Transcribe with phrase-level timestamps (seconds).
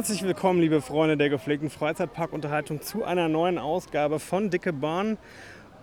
[0.00, 5.18] Herzlich willkommen, liebe Freunde der gepflegten Freizeitparkunterhaltung, zu einer neuen Ausgabe von Dicke Bahn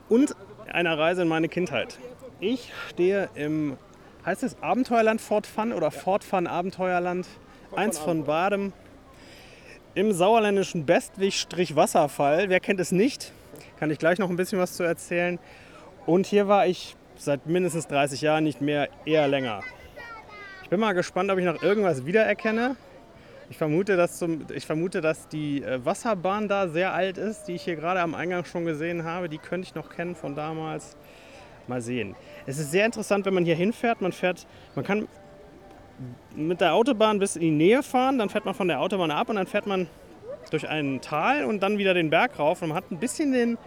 [0.09, 0.35] und
[0.73, 1.99] einer Reise in meine Kindheit.
[2.39, 3.77] Ich stehe im,
[4.25, 7.27] heißt es Abenteuerland Fort Fun oder Fort Fun Abenteuerland?
[7.75, 8.73] Eins von Badem.
[9.93, 12.49] Im sauerländischen Bestwig-Wasserfall.
[12.49, 13.31] Wer kennt es nicht?
[13.79, 15.37] Kann ich gleich noch ein bisschen was zu erzählen.
[16.07, 19.61] Und hier war ich seit mindestens 30 Jahren nicht mehr, eher länger.
[20.63, 22.77] Ich bin mal gespannt, ob ich noch irgendwas wiedererkenne.
[23.49, 27.53] Ich vermute, dass, zum, ich vermute, dass die äh, Wasserbahn da sehr alt ist, die
[27.53, 29.29] ich hier gerade am Eingang schon gesehen habe.
[29.29, 30.97] Die könnte ich noch kennen von damals.
[31.67, 32.15] Mal sehen.
[32.45, 33.99] Es ist sehr interessant, wenn man hier hinfährt.
[34.01, 35.07] Man fährt, man kann
[36.35, 39.29] mit der Autobahn bis in die Nähe fahren, dann fährt man von der Autobahn ab
[39.29, 39.87] und dann fährt man
[40.51, 43.57] durch ein Tal und dann wieder den Berg rauf und man hat ein bisschen den,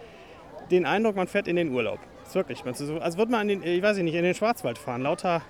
[0.71, 1.99] den Eindruck, man fährt in den Urlaub.
[2.25, 5.01] Ist wirklich, als würde man in den, ich weiß nicht, in den Schwarzwald fahren.
[5.01, 5.41] Lauter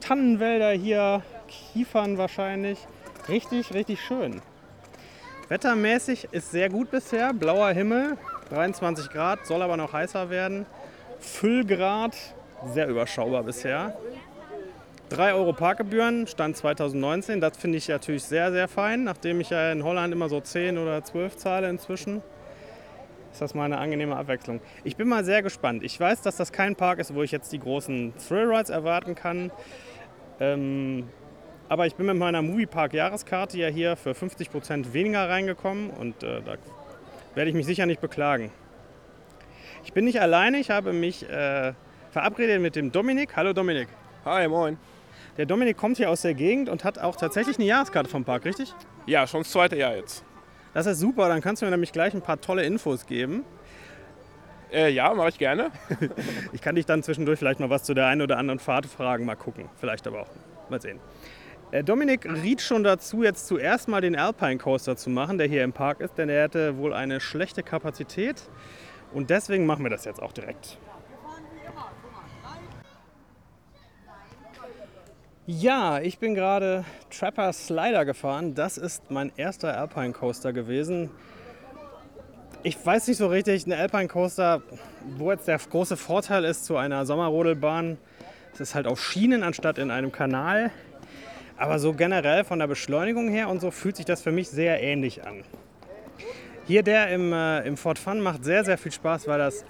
[0.00, 2.78] Tannenwälder hier, Kiefern wahrscheinlich.
[3.28, 4.42] Richtig, richtig schön.
[5.48, 7.32] Wettermäßig ist sehr gut bisher.
[7.32, 8.16] Blauer Himmel,
[8.50, 10.66] 23 Grad, soll aber noch heißer werden.
[11.20, 12.16] Füllgrad,
[12.72, 13.96] sehr überschaubar bisher.
[15.10, 17.40] 3 Euro Parkgebühren, Stand 2019.
[17.40, 19.04] Das finde ich natürlich sehr, sehr fein.
[19.04, 22.22] Nachdem ich ja in Holland immer so 10 oder 12 zahle inzwischen,
[23.30, 24.60] ist das mal eine angenehme Abwechslung.
[24.84, 25.84] Ich bin mal sehr gespannt.
[25.84, 29.52] Ich weiß, dass das kein Park ist, wo ich jetzt die großen Thrill-Rides erwarten kann.
[30.40, 31.08] Ähm,
[31.72, 36.56] aber ich bin mit meiner Moviepark-Jahreskarte ja hier für 50% weniger reingekommen und äh, da
[37.34, 38.50] werde ich mich sicher nicht beklagen.
[39.82, 41.72] Ich bin nicht alleine, ich habe mich äh,
[42.10, 43.36] verabredet mit dem Dominik.
[43.36, 43.88] Hallo Dominik.
[44.26, 44.76] Hi, moin.
[45.38, 48.44] Der Dominik kommt hier aus der Gegend und hat auch tatsächlich eine Jahreskarte vom Park,
[48.44, 48.74] richtig?
[49.06, 50.26] Ja, schon das zweite Jahr jetzt.
[50.74, 53.46] Das ist super, dann kannst du mir nämlich gleich ein paar tolle Infos geben.
[54.70, 55.70] Äh, ja, mache ich gerne.
[56.52, 59.24] ich kann dich dann zwischendurch vielleicht mal was zu der einen oder anderen Fahrt fragen,
[59.24, 59.70] mal gucken.
[59.80, 60.30] Vielleicht aber auch.
[60.68, 61.00] Mal sehen.
[61.72, 65.64] Äh, Dominik riet schon dazu, jetzt zuerst mal den Alpine Coaster zu machen, der hier
[65.64, 68.42] im Park ist, denn er hatte wohl eine schlechte Kapazität.
[69.14, 70.78] Und deswegen machen wir das jetzt auch direkt.
[75.46, 78.54] Ja, ich bin gerade Trapper Slider gefahren.
[78.54, 81.10] Das ist mein erster Alpine Coaster gewesen.
[82.62, 84.62] Ich weiß nicht so richtig, ein Alpine Coaster,
[85.16, 87.96] wo jetzt der große Vorteil ist zu einer Sommerrodelbahn.
[88.52, 90.70] Es ist halt auf Schienen anstatt in einem Kanal.
[91.56, 94.82] Aber so generell von der Beschleunigung her und so fühlt sich das für mich sehr
[94.82, 95.44] ähnlich an.
[96.66, 99.64] Hier der im, äh, im Ford Fun macht sehr, sehr viel Spaß, weil das,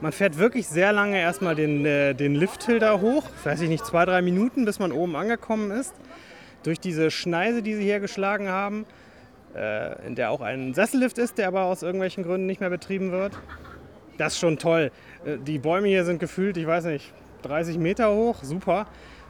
[0.00, 3.84] man fährt wirklich sehr lange erstmal den, äh, den Lifthill da hoch, weiß ich nicht,
[3.84, 5.94] zwei, drei Minuten, bis man oben angekommen ist.
[6.62, 8.86] Durch diese Schneise, die sie hier geschlagen haben,
[9.54, 13.12] äh, in der auch ein Sessellift ist, der aber aus irgendwelchen Gründen nicht mehr betrieben
[13.12, 13.38] wird.
[14.16, 14.90] Das ist schon toll.
[15.24, 17.12] Äh, die Bäume hier sind gefühlt, ich weiß nicht,
[17.42, 18.86] 30 Meter hoch, super.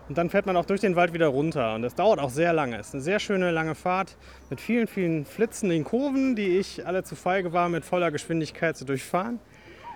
[0.09, 1.75] Und dann fährt man auch durch den Wald wieder runter.
[1.75, 2.79] Und das dauert auch sehr lange.
[2.79, 4.17] Es ist eine sehr schöne lange Fahrt
[4.49, 8.87] mit vielen, vielen flitzenden Kurven, die ich alle zu feige war, mit voller Geschwindigkeit zu
[8.87, 9.39] durchfahren.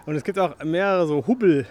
[0.05, 1.67] Und es gibt auch mehrere so Hubbel.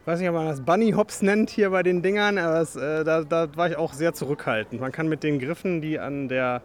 [0.00, 2.74] Ich weiß nicht, ob man das Bunny Hops nennt hier bei den Dingern, aber es,
[2.74, 4.80] äh, da, da, war ich auch sehr zurückhaltend.
[4.80, 6.62] Man kann mit den Griffen, die an der,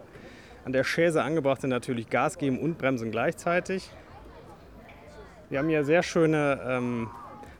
[0.64, 3.90] an der Schäse angebracht sind, natürlich Gas geben und bremsen gleichzeitig.
[5.50, 7.10] Wir haben hier sehr schöne, ähm,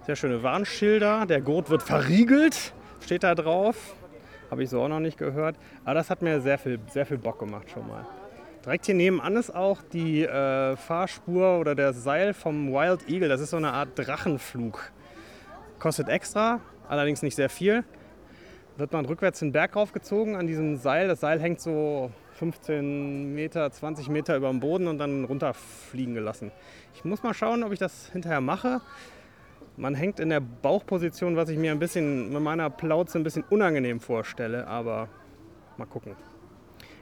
[0.07, 1.27] sehr schöne Warnschilder.
[1.27, 3.95] Der Gurt wird verriegelt steht da drauf.
[4.51, 5.57] Habe ich so auch noch nicht gehört.
[5.85, 8.07] Aber das hat mir sehr viel, sehr viel Bock gemacht schon mal.
[8.65, 13.29] Direkt hier nebenan ist auch die äh, Fahrspur oder der Seil vom Wild Eagle.
[13.29, 14.93] Das ist so eine Art Drachenflug.
[15.79, 17.85] Kostet extra, allerdings nicht sehr viel.
[18.77, 21.07] Wird man rückwärts den Berg raufgezogen an diesem Seil.
[21.09, 26.51] Das Seil hängt so 15 Meter, 20 Meter über dem Boden und dann runterfliegen gelassen.
[26.95, 28.81] Ich muss mal schauen, ob ich das hinterher mache.
[29.77, 33.45] Man hängt in der Bauchposition, was ich mir ein bisschen mit meiner Plauze ein bisschen
[33.51, 35.09] unangenehm vorstelle, aber
[35.77, 36.17] mal gucken.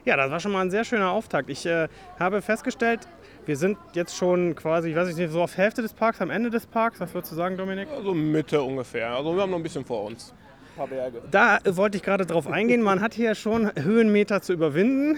[0.03, 1.49] Ja, das war schon mal ein sehr schöner Auftakt.
[1.49, 1.87] Ich äh,
[2.19, 3.07] habe festgestellt,
[3.45, 6.49] wir sind jetzt schon quasi, ich weiß nicht, so auf Hälfte des Parks, am Ende
[6.49, 6.99] des Parks.
[6.99, 7.87] Was würdest du sagen, Dominik?
[7.89, 9.09] Also Mitte ungefähr.
[9.09, 10.33] Also wir haben noch ein bisschen vor uns.
[10.73, 11.21] Ein paar Berge.
[11.31, 12.81] Da äh, wollte ich gerade drauf eingehen.
[12.81, 15.17] Man hat hier schon Höhenmeter zu überwinden.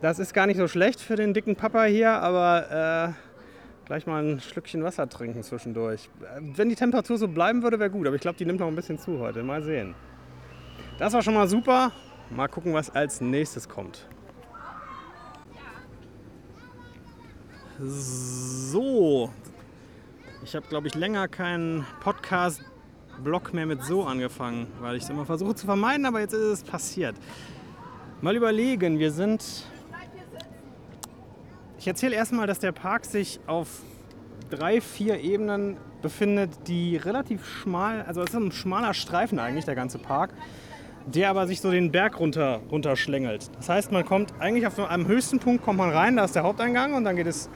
[0.00, 3.31] Das ist gar nicht so schlecht für den dicken Papa hier, aber äh,
[3.92, 6.08] gleich mal ein Schlückchen Wasser trinken zwischendurch.
[6.40, 8.74] Wenn die Temperatur so bleiben würde, wäre gut, aber ich glaube, die nimmt noch ein
[8.74, 9.42] bisschen zu heute.
[9.42, 9.94] Mal sehen.
[10.98, 11.92] Das war schon mal super.
[12.30, 14.08] Mal gucken, was als nächstes kommt.
[17.78, 19.28] So,
[20.42, 25.26] ich habe, glaube ich, länger keinen Podcast-Blog mehr mit so angefangen, weil ich es immer
[25.26, 27.16] versuche zu vermeiden, aber jetzt ist es passiert.
[28.22, 29.66] Mal überlegen, wir sind
[31.82, 33.82] ich erzähle erstmal, dass der Park sich auf
[34.50, 39.74] drei, vier Ebenen befindet, die relativ schmal, also es ist ein schmaler Streifen eigentlich, der
[39.74, 40.30] ganze Park.
[41.06, 43.50] der aber sich so den Berg runter, runter schlängelt.
[43.56, 46.44] Das heißt, man kommt eigentlich auf einem höchsten Punkt kommt man rein, da ist der
[46.44, 47.50] Haupteingang und dann geht es,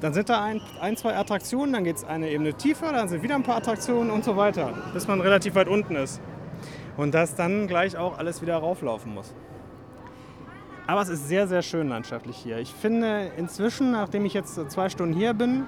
[0.00, 3.22] dann sind da ein, ein zwei Attraktionen, dann geht es eine Ebene tiefer, dann sind
[3.22, 6.20] wieder ein paar Attraktionen und so weiter, bis man relativ weit unten ist.
[6.96, 9.32] Und das dann gleich auch alles wieder rauflaufen muss.
[10.86, 12.58] Aber es ist sehr, sehr schön landschaftlich hier.
[12.58, 15.64] Ich finde inzwischen, nachdem ich jetzt zwei Stunden hier bin,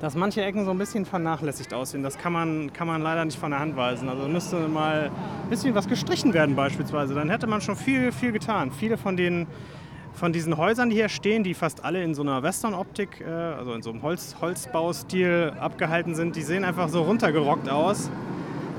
[0.00, 2.02] dass manche Ecken so ein bisschen vernachlässigt aussehen.
[2.02, 4.08] Das kann man, kann man leider nicht von der Hand weisen.
[4.08, 5.10] Also müsste mal
[5.44, 7.14] ein bisschen was gestrichen werden beispielsweise.
[7.14, 8.72] Dann hätte man schon viel, viel getan.
[8.72, 9.46] Viele von den
[10.14, 13.74] von diesen Häusern, die hier stehen, die fast alle in so einer Western-Optik, äh, also
[13.74, 18.10] in so einem Holz, Holzbaustil abgehalten sind, die sehen einfach so runtergerockt aus,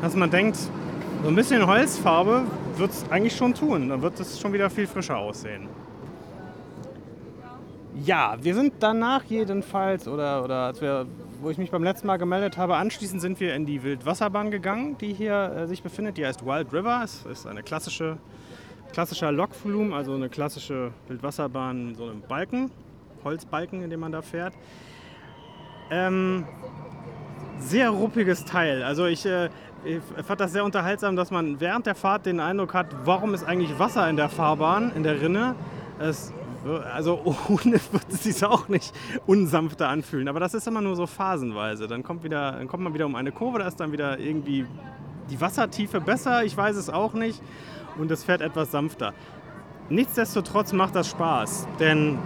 [0.01, 2.43] dass man denkt, so ein bisschen Holzfarbe
[2.77, 3.89] wird es eigentlich schon tun.
[3.89, 5.67] Dann wird es schon wieder viel frischer aussehen.
[8.03, 11.05] Ja, wir sind danach jedenfalls, oder, oder als wir,
[11.41, 14.97] wo ich mich beim letzten Mal gemeldet habe, anschließend sind wir in die Wildwasserbahn gegangen,
[14.97, 16.17] die hier äh, sich befindet.
[16.17, 17.01] Die heißt Wild River.
[17.03, 18.17] Es ist eine klassische,
[18.91, 22.69] klassischer Lokflume, also eine klassische Wildwasserbahn mit so einem Balken,
[23.23, 24.53] Holzbalken, in dem man da fährt.
[25.89, 26.45] Ähm,
[27.59, 28.83] sehr ruppiges Teil.
[28.83, 29.49] Also ich, äh,
[29.83, 33.43] ich fand das sehr unterhaltsam, dass man während der Fahrt den Eindruck hat, warum ist
[33.43, 35.55] eigentlich Wasser in der Fahrbahn, in der Rinne.
[35.99, 36.33] Es
[36.93, 38.93] also ohne wird es sich auch nicht
[39.25, 40.27] unsanfter anfühlen.
[40.27, 41.87] Aber das ist immer nur so phasenweise.
[41.87, 44.65] Dann kommt, wieder, dann kommt man wieder um eine Kurve, da ist dann wieder irgendwie
[45.29, 47.41] die Wassertiefe besser, ich weiß es auch nicht.
[47.97, 49.13] Und es fährt etwas sanfter.
[49.89, 52.17] Nichtsdestotrotz macht das Spaß, denn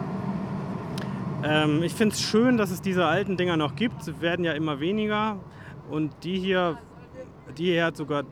[1.44, 4.04] ähm, ich finde es schön, dass es diese alten Dinger noch gibt.
[4.04, 5.38] Sie werden ja immer weniger.
[5.90, 6.78] Und die hier,
[7.58, 8.24] die hier hat sogar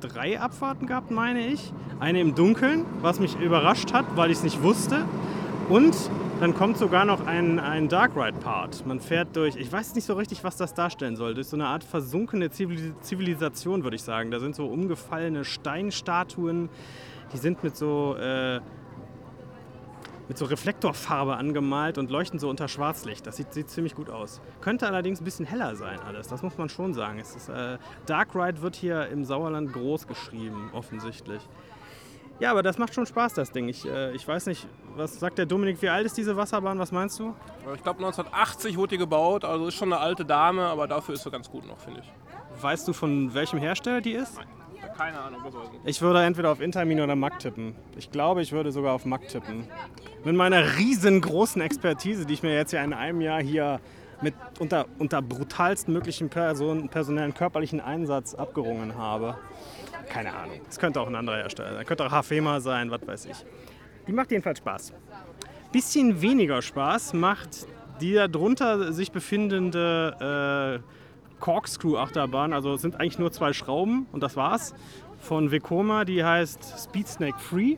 [0.00, 1.72] drei Abfahrten gehabt, meine ich.
[2.00, 5.04] Eine im Dunkeln, was mich überrascht hat, weil ich es nicht wusste.
[5.68, 5.96] Und
[6.40, 8.86] dann kommt sogar noch ein, ein Dark Ride Part.
[8.86, 11.66] Man fährt durch, ich weiß nicht so richtig, was das darstellen soll, durch so eine
[11.66, 14.30] Art versunkene Zivilisation, würde ich sagen.
[14.30, 16.68] Da sind so umgefallene Steinstatuen,
[17.32, 18.60] die sind mit so, äh,
[20.28, 23.26] mit so Reflektorfarbe angemalt und leuchten so unter Schwarzlicht.
[23.26, 24.40] Das sieht, sieht, ziemlich gut aus.
[24.60, 27.18] Könnte allerdings ein bisschen heller sein alles, das muss man schon sagen.
[27.18, 31.42] Ist, äh, Dark Ride wird hier im Sauerland groß geschrieben, offensichtlich.
[32.38, 33.68] Ja, aber das macht schon Spaß, das Ding.
[33.68, 36.78] Ich, äh, ich weiß nicht, was sagt der Dominik, wie alt ist diese Wasserbahn?
[36.78, 37.34] Was meinst du?
[37.74, 41.22] Ich glaube 1980 wurde die gebaut, also ist schon eine alte Dame, aber dafür ist
[41.22, 42.62] sie ganz gut noch, finde ich.
[42.62, 44.36] Weißt du, von welchem Hersteller die ist?
[44.36, 44.46] Nein,
[44.96, 45.90] keine Ahnung, was weiß ich.
[45.90, 47.74] Ich würde entweder auf Intermin oder Mack tippen.
[47.96, 49.66] Ich glaube, ich würde sogar auf Mack tippen.
[50.24, 53.80] Mit meiner riesengroßen Expertise, die ich mir jetzt ja in einem Jahr hier
[54.22, 59.36] mit unter, unter brutalst möglichen Person, personellen körperlichen Einsatz abgerungen habe
[60.06, 60.60] keine Ahnung.
[60.68, 61.84] Es könnte auch ein anderer Hersteller sein.
[61.84, 63.44] Könnte auch Hafema sein, was weiß ich.
[64.06, 64.92] Die macht jedenfalls Spaß.
[65.72, 67.66] Bisschen weniger Spaß macht
[68.00, 71.05] die darunter sich befindende äh,
[71.40, 72.52] Corkscrew-Achterbahn.
[72.52, 74.74] Also es sind eigentlich nur zwei Schrauben und das war's.
[75.18, 77.76] Von Vekoma, die heißt Speed Snake Free.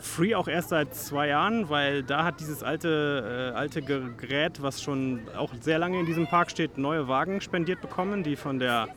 [0.00, 4.82] Free auch erst seit zwei Jahren, weil da hat dieses alte, äh, alte Gerät, was
[4.82, 8.88] schon auch sehr lange in diesem Park steht, neue Wagen spendiert bekommen, die von der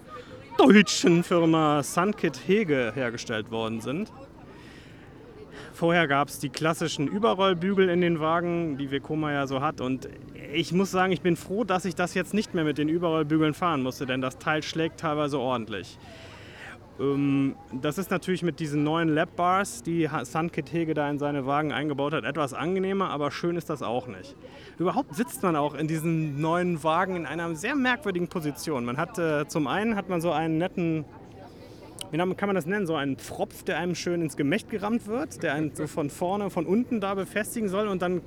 [0.57, 4.11] deutschen Firma Sunkit Hege hergestellt worden sind.
[5.77, 9.79] Vorher gab es die klassischen Überrollbügel in den Wagen, die Vekoma ja so hat.
[9.79, 10.09] Und
[10.51, 13.53] ich muss sagen, ich bin froh, dass ich das jetzt nicht mehr mit den Überrollbügeln
[13.53, 15.99] fahren musste, denn das Teil schlägt teilweise ordentlich.
[16.99, 21.71] Ähm, das ist natürlich mit diesen neuen Lab-Bars, die Sunkit Hege da in seine Wagen
[21.71, 24.35] eingebaut hat, etwas angenehmer, aber schön ist das auch nicht.
[24.79, 28.83] Überhaupt sitzt man auch in diesen neuen Wagen in einer sehr merkwürdigen Position.
[28.83, 31.05] Man hat äh, zum einen hat man so einen netten,
[32.11, 35.43] wie kann man das nennen, so einen Pfropf, der einem schön ins Gemächt gerammt wird,
[35.43, 38.21] der einen so von vorne, von unten da befestigen soll und dann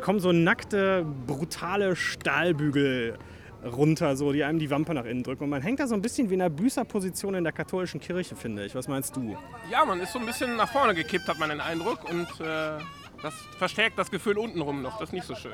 [0.00, 3.18] kommen so nackte, brutale Stahlbügel
[3.64, 5.44] runter, so, die einem die Wampe nach innen drücken.
[5.44, 8.36] Und man hängt da so ein bisschen wie in einer Büßerposition in der katholischen Kirche,
[8.36, 8.74] finde ich.
[8.74, 9.36] Was meinst du?
[9.70, 12.08] Ja, man ist so ein bisschen nach vorne gekippt, hat man den Eindruck.
[12.08, 12.78] Und äh,
[13.22, 14.98] das verstärkt das Gefühl untenrum noch.
[14.98, 15.52] Das ist nicht so schön.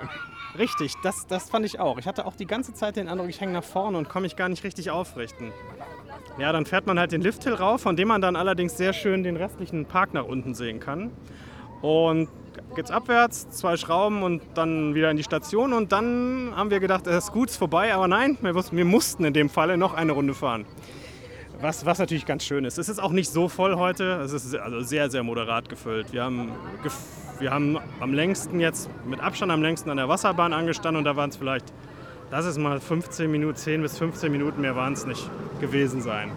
[0.59, 1.99] Richtig, das, das fand ich auch.
[1.99, 4.37] Ich hatte auch die ganze Zeit den Eindruck, ich hänge nach vorne und komme mich
[4.37, 5.53] gar nicht richtig aufrichten.
[6.39, 9.23] Ja, dann fährt man halt den Lifthill rauf, von dem man dann allerdings sehr schön
[9.23, 11.11] den restlichen Park nach unten sehen kann.
[11.83, 12.29] Und
[12.75, 15.73] geht's abwärts, zwei Schrauben und dann wieder in die Station.
[15.73, 17.93] Und dann haben wir gedacht, es ist gut, ist vorbei.
[17.95, 20.65] Aber nein, wir, wir mussten in dem Falle noch eine Runde fahren.
[21.61, 22.79] Was, was natürlich ganz schön ist.
[22.79, 24.21] Es ist auch nicht so voll heute.
[24.25, 26.13] Es ist also sehr, sehr moderat gefüllt.
[26.13, 26.51] Wir haben,
[27.39, 31.15] wir haben am längsten jetzt, mit Abstand am längsten an der Wasserbahn angestanden und da
[31.15, 31.73] waren es vielleicht,
[32.33, 36.33] lass es mal 15 Minuten, 10 bis 15 Minuten mehr waren es nicht gewesen sein.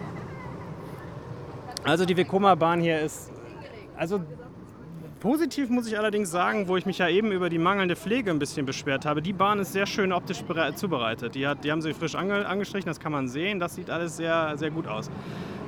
[1.84, 3.32] Also die Vekoma-Bahn hier ist,
[3.96, 4.20] also
[5.20, 8.38] Positiv muss ich allerdings sagen, wo ich mich ja eben über die mangelnde Pflege ein
[8.38, 11.34] bisschen beschwert habe, die Bahn ist sehr schön optisch zubereitet.
[11.34, 14.18] Die, hat, die haben sie frisch ange, angestrichen, das kann man sehen, das sieht alles
[14.18, 15.10] sehr, sehr gut aus.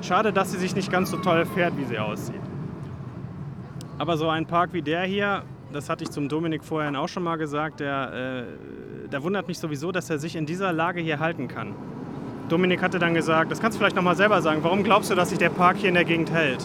[0.02, 2.42] Schade, dass sie sich nicht ganz so toll fährt, wie sie aussieht.
[3.97, 5.42] Aber so ein Park wie der hier,
[5.73, 8.42] das hatte ich zum Dominik vorhin auch schon mal gesagt, der, äh,
[9.12, 11.75] der wundert mich sowieso, dass er sich in dieser Lage hier halten kann.
[12.49, 15.15] Dominik hatte dann gesagt, das kannst du vielleicht noch mal selber sagen, warum glaubst du,
[15.15, 16.65] dass sich der Park hier in der Gegend hält?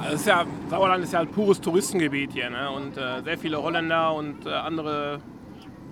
[0.00, 2.70] Also ist ja, Sauerland ist ja ein pures Touristengebiet hier ne?
[2.70, 5.20] und äh, sehr viele Holländer und äh, andere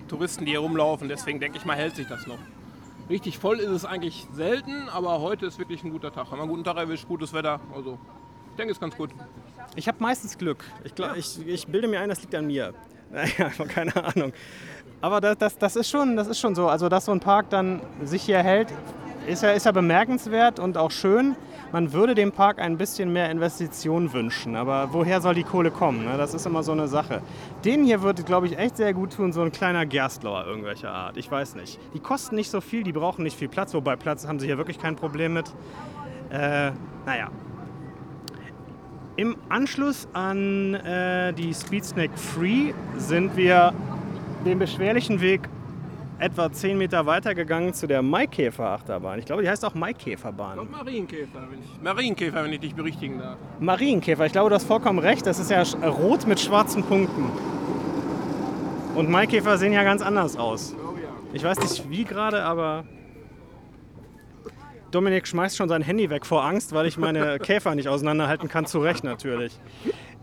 [0.07, 1.07] Touristen, die hier rumlaufen.
[1.07, 2.39] Deswegen denke ich mal, hält sich das noch.
[3.09, 6.25] Richtig voll ist es eigentlich selten, aber heute ist wirklich ein guter Tag.
[6.27, 7.59] Haben wir einen guten Tag erwischt, gutes Wetter.
[7.73, 7.97] Also
[8.51, 9.11] ich denke, es ist ganz gut.
[9.75, 10.63] Ich habe meistens Glück.
[10.83, 12.73] Ich, glaub, ich, ich bilde mir ein, das liegt an mir.
[13.11, 14.33] Naja, keine Ahnung.
[15.01, 16.67] Aber das, das, das, ist schon, das ist schon so.
[16.67, 18.67] Also, dass so ein Park dann sich hier hält,
[19.27, 21.35] ist ja, ist ja bemerkenswert und auch schön.
[21.71, 26.03] Man würde dem Park ein bisschen mehr Investitionen wünschen, aber woher soll die Kohle kommen?
[26.03, 26.17] Ne?
[26.17, 27.21] Das ist immer so eine Sache.
[27.63, 31.15] Den hier würde, glaube ich, echt sehr gut tun, so ein kleiner Gerstlauer irgendwelcher Art.
[31.17, 31.79] Ich weiß nicht.
[31.93, 34.57] Die kosten nicht so viel, die brauchen nicht viel Platz, wobei Platz haben sie hier
[34.57, 35.53] wirklich kein Problem mit.
[36.31, 36.71] Äh,
[37.05, 37.29] naja.
[39.15, 43.73] Im Anschluss an äh, die Speedsnack Free sind wir
[44.45, 45.49] den beschwerlichen Weg
[46.19, 49.19] etwa 10 Meter weiter gegangen zu der Maikäfer-Achterbahn.
[49.19, 50.59] Ich glaube, die heißt auch Maikäferbahn.
[50.59, 53.37] Und Marienkäfer, wenn ich, Marienkäfer, wenn ich dich berichtigen darf.
[53.59, 55.25] Marienkäfer, ich glaube, du hast vollkommen recht.
[55.25, 57.25] Das ist ja rot mit schwarzen Punkten.
[58.95, 60.75] Und Maikäfer sehen ja ganz anders aus.
[61.31, 62.83] Ich weiß nicht wie gerade, aber
[64.91, 68.65] Dominik schmeißt schon sein Handy weg vor Angst, weil ich meine Käfer nicht auseinanderhalten kann.
[68.65, 69.57] Zu Recht natürlich.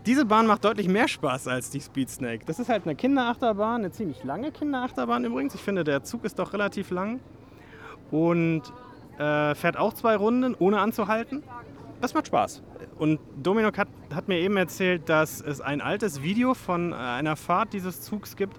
[0.07, 2.45] Diese Bahn macht deutlich mehr Spaß als die Speed Snake.
[2.45, 5.53] Das ist halt eine Kinderachterbahn, eine ziemlich lange Kinderachterbahn übrigens.
[5.53, 7.19] Ich finde, der Zug ist doch relativ lang
[8.09, 8.61] und
[9.19, 11.43] äh, fährt auch zwei Runden, ohne anzuhalten.
[11.99, 12.63] Das macht Spaß.
[12.97, 17.35] Und Dominik hat, hat mir eben erzählt, dass es ein altes Video von äh, einer
[17.35, 18.55] Fahrt dieses Zugs gibt,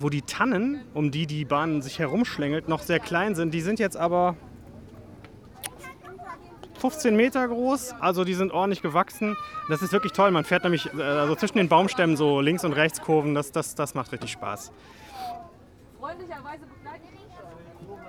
[0.00, 3.52] wo die Tannen, um die die Bahn sich herumschlängelt, noch sehr klein sind.
[3.52, 4.36] Die sind jetzt aber
[6.78, 9.36] 15 Meter groß, also die sind ordentlich gewachsen.
[9.68, 10.30] Das ist wirklich toll.
[10.30, 13.34] Man fährt nämlich äh, also zwischen den Baumstämmen so links und rechts Kurven.
[13.34, 14.72] Das, das, das macht richtig Spaß.
[15.98, 17.08] Freundlicherweise begleitet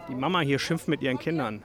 [0.08, 1.62] Die Mama hier schimpft mit ihren Kindern.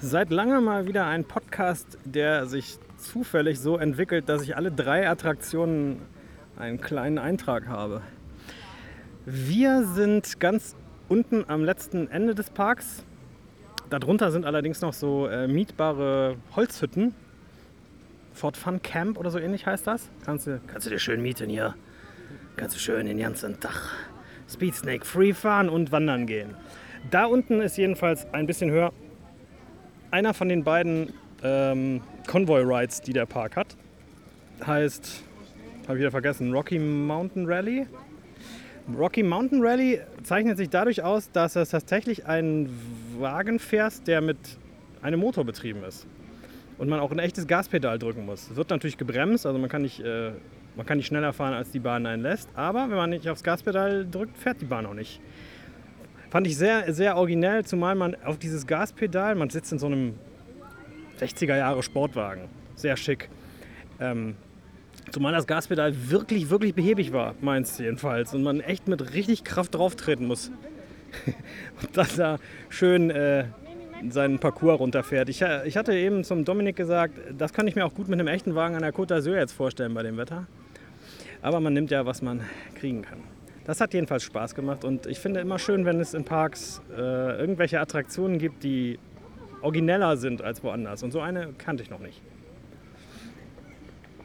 [0.00, 5.08] Seit langem mal wieder ein Podcast, der sich zufällig so entwickelt, dass ich alle drei
[5.08, 6.02] Attraktionen
[6.56, 8.02] einen kleinen Eintrag habe.
[9.28, 10.76] Wir sind ganz
[11.08, 13.04] unten am letzten Ende des Parks.
[13.90, 17.12] Darunter sind allerdings noch so äh, mietbare Holzhütten.
[18.34, 20.10] Fort Fun Camp oder so ähnlich heißt das.
[20.24, 21.74] Kannst du, kannst du dir schön mieten hier.
[22.54, 23.96] Kannst du schön den ganzen Tag
[24.48, 26.54] Speed Snake Free fahren und wandern gehen.
[27.10, 28.92] Da unten ist jedenfalls ein bisschen höher
[30.12, 33.76] einer von den beiden ähm, Convoy Rides, die der Park hat.
[34.64, 35.24] Heißt,
[35.88, 37.88] habe ich wieder vergessen, Rocky Mountain Rally.
[38.94, 42.70] Rocky Mountain Rally zeichnet sich dadurch aus, dass es tatsächlich einen
[43.18, 44.38] Wagen fährt, der mit
[45.02, 46.06] einem Motor betrieben ist.
[46.78, 48.50] Und man auch ein echtes Gaspedal drücken muss.
[48.50, 50.32] Es wird natürlich gebremst, also man kann, nicht, äh,
[50.76, 52.48] man kann nicht schneller fahren, als die Bahn einen lässt.
[52.54, 55.20] Aber wenn man nicht aufs Gaspedal drückt, fährt die Bahn auch nicht.
[56.30, 60.14] Fand ich sehr, sehr originell, zumal man auf dieses Gaspedal, man sitzt in so einem
[61.18, 62.42] 60er Jahre Sportwagen,
[62.74, 63.30] sehr schick.
[63.98, 64.36] Ähm,
[65.10, 68.34] zumal das Gaspedal wirklich, wirklich behäbig war, meinst du jedenfalls.
[68.34, 70.50] Und man echt mit richtig Kraft drauf treten muss.
[71.82, 73.44] Und dann da schön äh,
[74.10, 75.28] seinen Parcours runterfährt.
[75.28, 78.18] Ich, äh, ich hatte eben zum Dominik gesagt, das kann ich mir auch gut mit
[78.18, 80.46] einem echten Wagen an der Côte d'Azur jetzt vorstellen bei dem Wetter.
[81.42, 82.40] Aber man nimmt ja, was man
[82.74, 83.18] kriegen kann.
[83.64, 87.00] Das hat jedenfalls Spaß gemacht und ich finde immer schön, wenn es in Parks äh,
[87.40, 88.98] irgendwelche Attraktionen gibt, die
[89.60, 91.02] origineller sind als woanders.
[91.02, 92.22] Und so eine kannte ich noch nicht.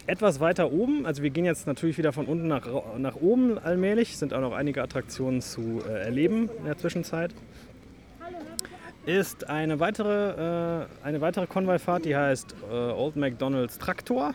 [0.07, 2.67] Etwas weiter oben, also wir gehen jetzt natürlich wieder von unten nach,
[2.97, 7.31] nach oben allmählich, sind auch noch einige Attraktionen zu äh, erleben in der Zwischenzeit,
[9.05, 14.33] ist eine weitere, äh, eine weitere Konvoifahrt, die heißt äh, Old McDonald's Traktor.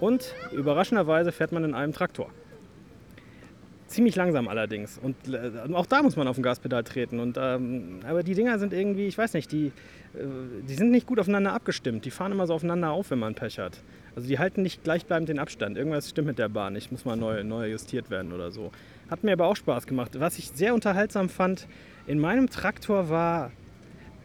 [0.00, 2.30] Und überraschenderweise fährt man in einem Traktor.
[3.86, 4.98] Ziemlich langsam allerdings.
[4.98, 7.20] Und äh, auch da muss man auf dem Gaspedal treten.
[7.20, 9.68] Und, ähm, aber die Dinger sind irgendwie, ich weiß nicht, die,
[10.14, 10.24] äh,
[10.68, 12.04] die sind nicht gut aufeinander abgestimmt.
[12.04, 13.80] Die fahren immer so aufeinander auf, wenn man Pech hat.
[14.16, 15.76] Also die halten nicht gleichbleibend den Abstand.
[15.76, 16.90] Irgendwas stimmt mit der Bahn nicht.
[16.90, 18.72] Muss mal neu, neu justiert werden oder so.
[19.10, 20.18] Hat mir aber auch Spaß gemacht.
[20.18, 21.68] Was ich sehr unterhaltsam fand,
[22.06, 23.52] in meinem Traktor war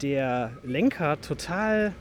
[0.00, 1.92] der Lenker total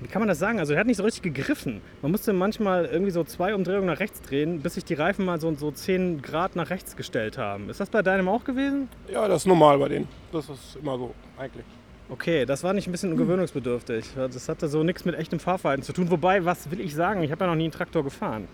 [0.00, 0.58] wie kann man das sagen?
[0.58, 1.82] Also er hat nicht so richtig gegriffen.
[2.00, 5.38] Man musste manchmal irgendwie so zwei Umdrehungen nach rechts drehen, bis sich die Reifen mal
[5.38, 7.68] so, so 10 Grad nach rechts gestellt haben.
[7.68, 8.88] Ist das bei deinem auch gewesen?
[9.12, 10.08] Ja, das ist normal bei denen.
[10.32, 11.66] Das ist immer so, eigentlich.
[12.10, 14.04] Okay, das war nicht ein bisschen gewöhnungsbedürftig.
[14.16, 16.10] Das hatte so nichts mit echtem Fahrverhalten zu tun.
[16.10, 17.22] Wobei, was will ich sagen?
[17.22, 18.48] Ich habe ja noch nie einen Traktor gefahren.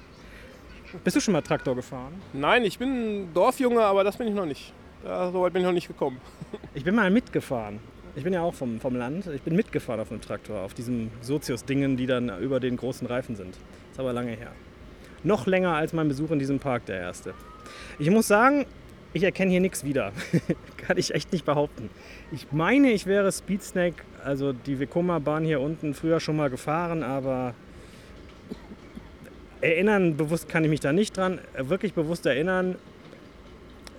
[1.03, 2.13] Bist du schon mal Traktor gefahren?
[2.35, 4.75] Nein, ich bin Dorfjunge, aber das bin ich noch nicht.
[5.03, 6.21] Da, so weit bin ich noch nicht gekommen.
[6.75, 7.81] Ich bin mal mitgefahren.
[8.15, 9.27] Ich bin ja auch vom, vom Land.
[9.29, 13.35] Ich bin mitgefahren auf einem Traktor, auf diesen Sozius-Dingen, die dann über den großen Reifen
[13.37, 13.57] sind.
[13.91, 14.53] Ist aber lange her.
[15.23, 17.33] Noch länger als mein Besuch in diesem Park, der erste.
[17.99, 18.67] Ich muss sagen,
[19.17, 20.13] ich erkenne hier nichts wieder.
[20.77, 21.91] Kann ich echt nicht behaupten.
[22.33, 27.55] Ich meine, ich wäre Speedsnake, also die Vekoma-Bahn hier unten, früher schon mal gefahren, aber
[29.63, 31.41] erinnern bewusst kann ich mich da nicht dran.
[31.57, 32.77] Wirklich bewusst erinnern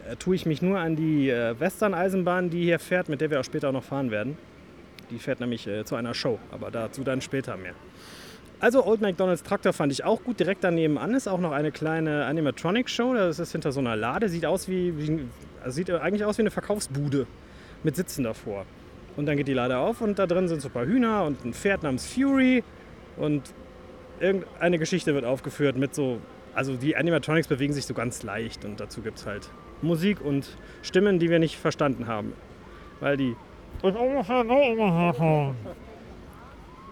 [0.07, 3.39] äh, tue ich mich nur an die äh, Western-Eisenbahn, die hier fährt, mit der wir
[3.39, 4.37] auch später auch noch fahren werden.
[5.09, 7.73] Die fährt nämlich äh, zu einer Show, aber dazu dann später mehr.
[8.59, 10.39] Also Old McDonald's Traktor fand ich auch gut.
[10.39, 13.13] Direkt daneben an ist auch noch eine kleine Animatronic-Show.
[13.13, 14.29] Das ist hinter so einer Lade.
[14.29, 15.25] Sieht aus wie, wie
[15.63, 17.27] also sieht eigentlich aus wie eine Verkaufsbude
[17.83, 18.65] mit Sitzen davor.
[19.15, 21.43] Und dann geht die Lade auf und da drin sind so ein paar Hühner und
[21.43, 22.63] ein Pferd namens Fury
[23.17, 23.41] und
[24.19, 26.19] irgendeine Geschichte wird aufgeführt mit so,
[26.53, 29.49] also die Animatronics bewegen sich so ganz leicht und dazu gibt es halt
[29.81, 32.33] Musik und Stimmen, die wir nicht verstanden haben.
[32.99, 33.35] Weil die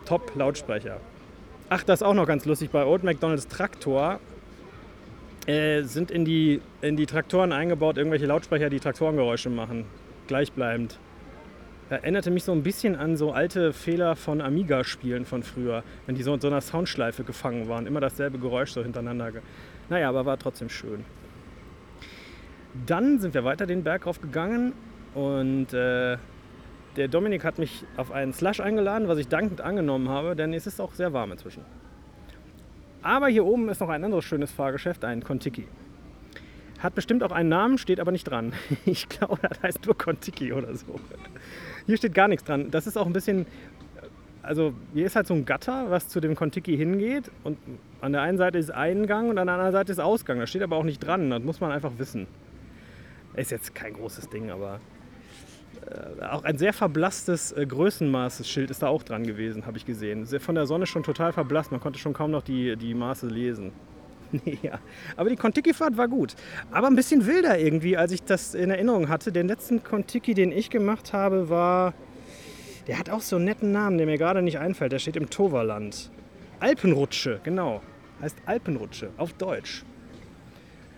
[0.05, 0.99] Top-Lautsprecher.
[1.67, 2.69] Ach, das ist auch noch ganz lustig.
[2.69, 4.19] Bei Old McDonald's Traktor
[5.47, 9.85] äh, sind in die, in die Traktoren eingebaut irgendwelche Lautsprecher, die Traktorengeräusche machen.
[10.27, 10.99] Gleichbleibend.
[11.89, 16.23] Erinnerte mich so ein bisschen an so alte Fehler von Amiga-Spielen von früher, wenn die
[16.23, 17.87] so in so einer Soundschleife gefangen waren.
[17.87, 19.31] Immer dasselbe Geräusch so hintereinander.
[19.89, 21.03] Naja, aber war trotzdem schön.
[22.85, 24.73] Dann sind wir weiter den Berg raufgegangen
[25.13, 26.17] und äh,
[26.95, 30.67] der Dominik hat mich auf einen Slush eingeladen, was ich dankend angenommen habe, denn es
[30.67, 31.63] ist auch sehr warm inzwischen.
[33.01, 35.67] Aber hier oben ist noch ein anderes schönes Fahrgeschäft, ein Kontiki.
[36.79, 38.53] Hat bestimmt auch einen Namen, steht aber nicht dran.
[38.85, 40.99] Ich glaube, das heißt nur Kontiki oder so.
[41.85, 42.71] Hier steht gar nichts dran.
[42.71, 43.45] Das ist auch ein bisschen,
[44.41, 47.29] also hier ist halt so ein Gatter, was zu dem Kontiki hingeht.
[47.43, 47.57] Und
[48.01, 50.39] an der einen Seite ist Eingang und an der anderen Seite ist Ausgang.
[50.39, 51.29] Das steht aber auch nicht dran.
[51.29, 52.27] Das muss man einfach wissen.
[53.35, 54.79] Ist jetzt kein großes Ding, aber
[56.31, 60.25] auch ein sehr verblasstes äh, Größenmaßschild ist da auch dran gewesen, habe ich gesehen.
[60.25, 63.71] Von der Sonne schon total verblasst, man konnte schon kaum noch die, die Maße lesen.
[64.63, 64.79] ja.
[65.15, 66.35] Aber die Kontiki-Fahrt war gut.
[66.71, 69.31] Aber ein bisschen wilder irgendwie, als ich das in Erinnerung hatte.
[69.31, 71.93] Den letzten Kontiki, den ich gemacht habe, war.
[72.87, 74.91] Der hat auch so einen netten Namen, der mir gerade nicht einfällt.
[74.91, 76.11] Der steht im Toverland.
[76.59, 77.81] Alpenrutsche, genau.
[78.21, 79.83] Heißt Alpenrutsche auf Deutsch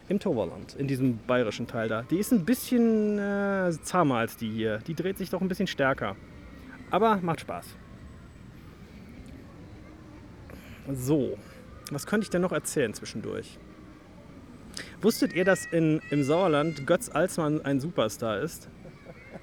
[0.09, 2.03] im Toverland, in diesem bayerischen Teil da.
[2.03, 4.79] Die ist ein bisschen äh, zahmer als die hier.
[4.87, 6.15] Die dreht sich doch ein bisschen stärker.
[6.91, 7.75] Aber macht Spaß.
[10.93, 11.37] So,
[11.91, 13.59] was könnte ich denn noch erzählen zwischendurch?
[15.01, 18.69] Wusstet ihr, dass in, im Sauerland Götz Alsmann ein Superstar ist?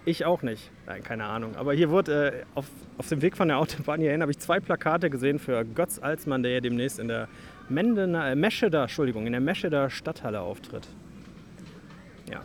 [0.07, 0.71] Ich auch nicht.
[0.87, 1.57] Nein, keine Ahnung.
[1.57, 2.67] Aber hier wurde äh, auf,
[2.99, 6.43] auf dem Weg von der Autobahn hierhin habe ich zwei Plakate gesehen für Götz Alsmann,
[6.43, 7.29] der ja demnächst in der
[7.69, 10.87] Mendener, äh, Mescheder, Entschuldigung, in der Mescheder Stadthalle auftritt.
[12.31, 12.41] Ja.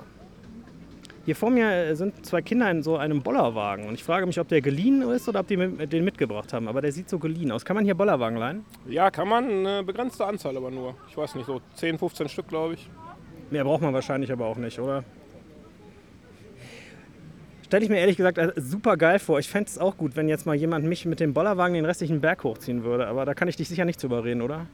[1.25, 4.39] Hier vor mir äh, sind zwei Kinder in so einem Bollerwagen und ich frage mich,
[4.39, 6.67] ob der geliehen ist oder ob die den mitgebracht haben.
[6.67, 7.65] Aber der sieht so geliehen aus.
[7.65, 8.65] Kann man hier Bollerwagen leihen?
[8.87, 9.45] Ja, kann man.
[9.45, 10.95] Eine begrenzte Anzahl aber nur.
[11.09, 12.89] Ich weiß nicht, so 10, 15 Stück, glaube ich.
[13.51, 15.03] Mehr braucht man wahrscheinlich aber auch nicht, oder?
[17.69, 19.37] Stelle ich mir ehrlich gesagt super geil vor.
[19.37, 22.21] Ich fände es auch gut, wenn jetzt mal jemand mich mit dem Bollerwagen den restlichen
[22.21, 23.05] Berg hochziehen würde.
[23.05, 24.65] Aber da kann ich dich sicher nicht zu überreden, oder?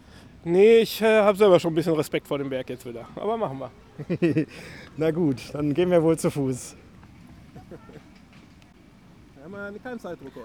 [0.47, 3.07] Nee, ich äh, habe selber schon ein bisschen Respekt vor dem Berg jetzt wieder.
[3.15, 3.71] Aber machen wir.
[4.97, 6.75] Na gut, dann gehen wir wohl zu Fuß.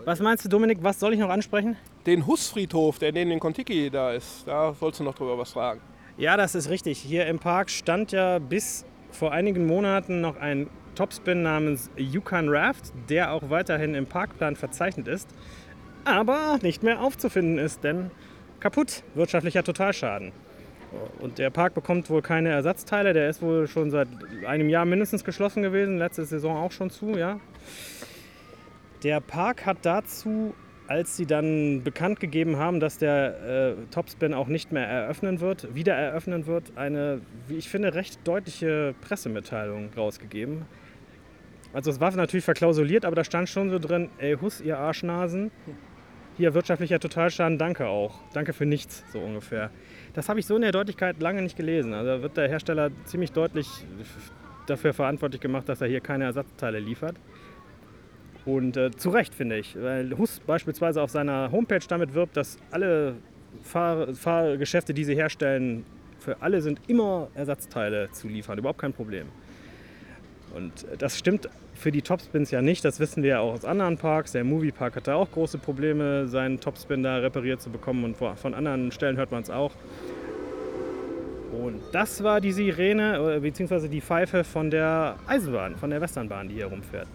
[0.07, 1.77] Was meinst du, Dominik, was soll ich noch ansprechen?
[2.07, 4.47] Den Hussfriedhof, der neben den Kontiki da ist.
[4.47, 5.81] Da sollst du noch drüber was fragen.
[6.17, 6.99] Ja, das ist richtig.
[6.99, 12.93] Hier im Park stand ja bis vor einigen Monaten noch ein Topspin namens Yukon Raft,
[13.09, 15.29] der auch weiterhin im Parkplan verzeichnet ist,
[16.05, 18.11] aber nicht mehr aufzufinden ist, denn
[18.61, 20.33] kaputt, wirtschaftlicher Totalschaden.
[21.21, 23.13] Und der Park bekommt wohl keine Ersatzteile.
[23.13, 24.09] Der ist wohl schon seit
[24.47, 27.39] einem Jahr mindestens geschlossen gewesen, letzte Saison auch schon zu, ja.
[29.05, 30.53] Der Park hat dazu,
[30.89, 35.75] als sie dann bekannt gegeben haben, dass der äh, Topspin auch nicht mehr eröffnen wird,
[35.75, 40.67] wieder eröffnen wird, eine, wie ich finde, recht deutliche Pressemitteilung rausgegeben.
[41.73, 45.53] Also es war natürlich verklausuliert, aber da stand schon so drin, ey Hus, ihr Arschnasen,
[46.41, 48.19] hier wirtschaftlicher Totalschaden, danke auch.
[48.33, 49.71] Danke für nichts, so ungefähr.
[50.15, 51.93] Das habe ich so in der Deutlichkeit lange nicht gelesen.
[51.93, 53.69] Also wird der Hersteller ziemlich deutlich
[54.67, 57.17] dafür verantwortlich gemacht, dass er hier keine Ersatzteile liefert.
[58.47, 59.77] Und äh, zu Recht, finde ich.
[59.81, 63.17] Weil Hus beispielsweise auf seiner Homepage damit wirbt, dass alle
[63.63, 65.85] Fahr Fahrgeschäfte, die sie herstellen,
[66.21, 68.59] für alle sind immer Ersatzteile zu liefern.
[68.59, 69.27] Überhaupt kein Problem.
[70.55, 71.49] Und das stimmt
[71.81, 74.33] für die Topspins ja nicht, das wissen wir ja auch aus anderen Parks.
[74.33, 78.93] Der Moviepark hatte auch große Probleme, seinen Topspin da repariert zu bekommen und von anderen
[78.93, 79.73] Stellen hört man es auch.
[81.53, 86.49] Und das war die Sirene, äh, beziehungsweise die Pfeife von der Eisenbahn, von der Westernbahn,
[86.49, 87.09] die hier rumfährt.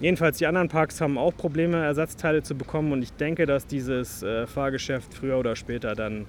[0.00, 2.92] Jedenfalls, die anderen Parks haben auch Probleme, Ersatzteile zu bekommen.
[2.92, 6.26] Und ich denke, dass dieses äh, Fahrgeschäft früher oder später dann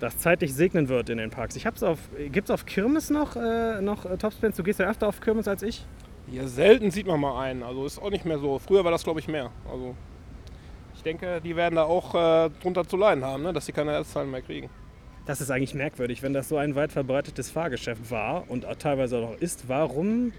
[0.00, 1.54] das zeitlich segnen wird in den Parks.
[1.54, 1.98] Ich hab's auf,
[2.32, 4.56] gibt's auf Kirmes noch, äh, noch äh, Topspins?
[4.56, 5.86] Du gehst ja öfter auf Kirmes als ich.
[6.30, 7.62] Ja, selten sieht man mal einen.
[7.62, 8.58] Also ist auch nicht mehr so.
[8.58, 9.50] Früher war das, glaube ich, mehr.
[9.70, 9.94] Also
[10.94, 13.52] ich denke, die werden da auch äh, drunter zu leiden haben, ne?
[13.52, 14.70] dass sie keine Ersatzteile mehr kriegen.
[15.26, 19.30] Das ist eigentlich merkwürdig, wenn das so ein weit verbreitetes Fahrgeschäft war und teilweise auch
[19.32, 19.68] noch ist.
[19.68, 20.32] Warum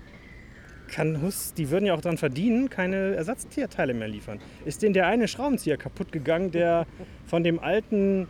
[0.87, 4.39] kann Hus, die würden ja auch daran verdienen, keine Ersatztierteile mehr liefern?
[4.65, 6.85] Ist denen der eine Schraubenzieher kaputt gegangen, der
[7.25, 8.27] von dem alten,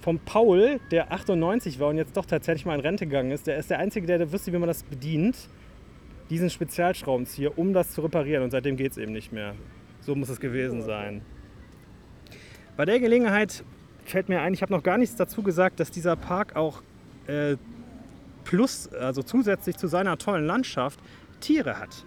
[0.00, 3.58] vom Paul, der 98 war und jetzt doch tatsächlich mal in Rente gegangen ist, der
[3.58, 5.36] ist der Einzige, der wusste, wie man das bedient,
[6.30, 9.54] diesen Spezialschraubenzieher, um das zu reparieren und seitdem geht es eben nicht mehr.
[10.00, 11.22] So muss es gewesen sein.
[12.76, 13.64] Bei der Gelegenheit
[14.04, 16.82] fällt mir ein, ich habe noch gar nichts dazu gesagt, dass dieser Park auch
[17.26, 17.56] äh,
[18.44, 21.00] plus, also zusätzlich zu seiner tollen Landschaft,
[21.40, 22.04] Tiere hat.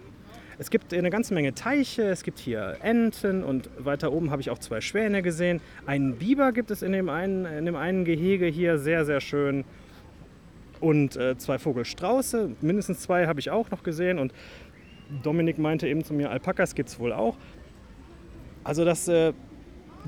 [0.58, 4.50] Es gibt eine ganze Menge Teiche, es gibt hier Enten und weiter oben habe ich
[4.50, 5.60] auch zwei Schwäne gesehen.
[5.86, 9.64] Einen Biber gibt es in dem einen, in dem einen Gehege hier, sehr, sehr schön.
[10.82, 14.18] Und äh, zwei Vogelstrauße, mindestens zwei habe ich auch noch gesehen.
[14.18, 14.32] Und
[15.22, 17.36] Dominik meinte eben zu mir, Alpakas gibt es wohl auch.
[18.64, 19.32] Also das, äh,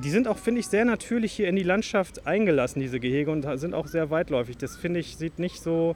[0.02, 3.46] die sind auch, finde ich, sehr natürlich hier in die Landschaft eingelassen, diese Gehege, und
[3.60, 4.56] sind auch sehr weitläufig.
[4.56, 5.94] Das finde ich, sieht nicht so,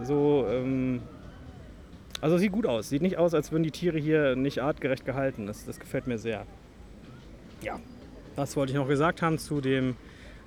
[0.00, 1.02] so ähm,
[2.20, 2.90] also sieht gut aus.
[2.90, 5.48] Sieht nicht aus, als würden die Tiere hier nicht artgerecht gehalten.
[5.48, 6.46] Das, das gefällt mir sehr.
[7.60, 7.80] Ja,
[8.36, 9.96] das wollte ich noch gesagt haben zu dem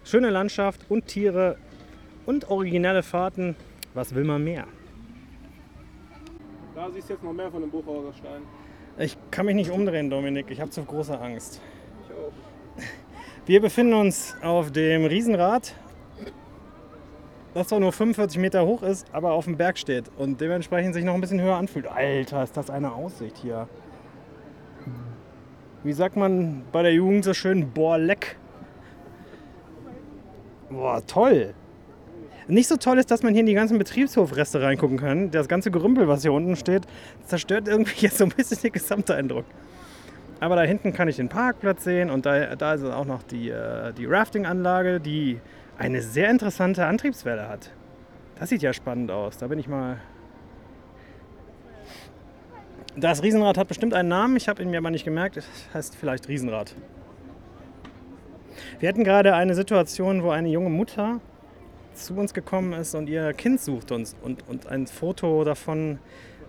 [0.06, 1.58] schöne Landschaft und Tiere
[2.26, 3.56] und originelle Fahrten.
[3.94, 4.66] Was will man mehr?
[6.76, 8.42] Da siehst du jetzt noch mehr von dem Buchhauser Stein.
[8.98, 10.50] Ich kann mich nicht umdrehen, Dominik.
[10.50, 11.62] Ich habe zu große Angst.
[12.06, 12.84] Ich auch.
[13.46, 15.76] Wir befinden uns auf dem Riesenrad,
[17.54, 21.04] das zwar nur 45 Meter hoch ist, aber auf dem Berg steht und dementsprechend sich
[21.04, 21.88] noch ein bisschen höher anfühlt.
[21.88, 23.68] Alter, ist das eine Aussicht hier.
[25.84, 27.72] Wie sagt man bei der Jugend so schön?
[27.72, 28.38] Boah, leck.
[30.70, 31.54] Boah, toll.
[32.48, 35.32] Nicht so toll ist, dass man hier in die ganzen Betriebshofreste reingucken kann.
[35.32, 36.84] Das ganze Gerümpel, was hier unten steht,
[37.26, 39.46] zerstört irgendwie jetzt so ein bisschen den Gesamteindruck.
[40.40, 43.50] Aber da hinten kann ich den Parkplatz sehen und da, da ist auch noch die,
[43.50, 45.40] äh, die Rafting-Anlage, die
[45.78, 47.72] eine sehr interessante Antriebswelle hat.
[48.40, 49.38] Das sieht ja spannend aus.
[49.38, 49.98] Da bin ich mal.
[52.96, 55.38] Das Riesenrad hat bestimmt einen Namen, ich habe ihn mir aber nicht gemerkt.
[55.38, 56.76] Es heißt vielleicht Riesenrad.
[58.80, 61.22] Wir hatten gerade eine Situation, wo eine junge Mutter
[61.96, 66.00] zu uns gekommen ist und ihr Kind sucht uns und, und ein Foto davon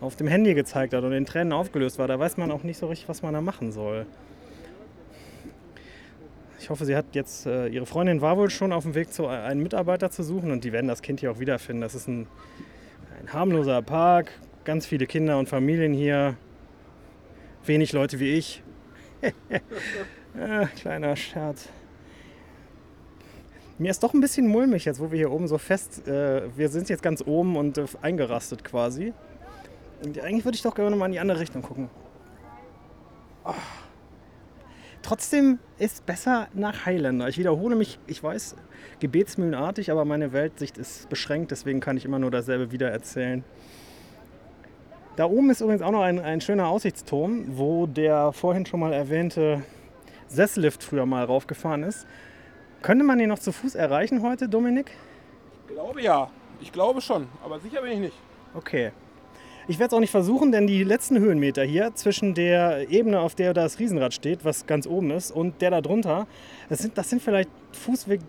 [0.00, 2.08] auf dem Handy gezeigt hat und in Tränen aufgelöst war.
[2.08, 4.06] Da weiß man auch nicht so richtig, was man da machen soll.
[6.58, 9.26] Ich hoffe, sie hat jetzt, äh, ihre Freundin war wohl schon auf dem Weg, zu,
[9.26, 11.82] einen Mitarbeiter zu suchen und die werden das Kind hier auch wiederfinden.
[11.82, 12.26] Das ist ein,
[13.20, 14.30] ein harmloser Park,
[14.64, 16.36] ganz viele Kinder und Familien hier,
[17.66, 18.62] wenig Leute wie ich.
[20.38, 21.68] ja, kleiner Scherz.
[23.76, 26.68] Mir ist doch ein bisschen mulmig jetzt, wo wir hier oben so fest, äh, wir
[26.68, 29.12] sind jetzt ganz oben und äh, eingerastet quasi.
[30.04, 31.90] Und eigentlich würde ich doch gerne mal in die andere Richtung gucken.
[33.44, 33.52] Oh.
[35.02, 37.28] Trotzdem ist besser nach Highlander.
[37.28, 38.54] Ich wiederhole mich, ich weiß,
[39.00, 43.44] gebetsmühlenartig, aber meine Weltsicht ist beschränkt, deswegen kann ich immer nur dasselbe wieder erzählen.
[45.16, 48.92] Da oben ist übrigens auch noch ein, ein schöner Aussichtsturm, wo der vorhin schon mal
[48.92, 49.62] erwähnte
[50.28, 52.06] Sesslift früher mal raufgefahren ist.
[52.84, 54.90] Könnte man den noch zu Fuß erreichen heute, Dominik?
[55.66, 56.30] Ich glaube ja.
[56.60, 58.16] Ich glaube schon, aber sicher bin ich nicht.
[58.52, 58.92] Okay.
[59.66, 63.34] Ich werde es auch nicht versuchen, denn die letzten Höhenmeter hier zwischen der Ebene, auf
[63.34, 66.26] der das Riesenrad steht, was ganz oben ist, und der da drunter,
[66.68, 68.20] das sind, das sind vielleicht Fußweg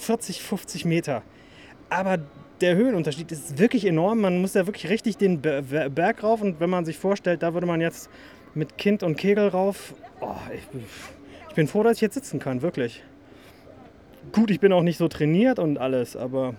[0.00, 1.22] 40, 50 Meter.
[1.90, 2.16] Aber
[2.62, 4.22] der Höhenunterschied ist wirklich enorm.
[4.22, 6.40] Man muss ja wirklich richtig den Berg rauf.
[6.40, 8.08] Und wenn man sich vorstellt, da würde man jetzt
[8.54, 9.92] mit Kind und Kegel rauf.
[10.22, 10.62] Oh, ich,
[11.50, 13.02] ich bin froh, dass ich jetzt sitzen kann, wirklich.
[14.32, 16.54] Gut, ich bin auch nicht so trainiert und alles, aber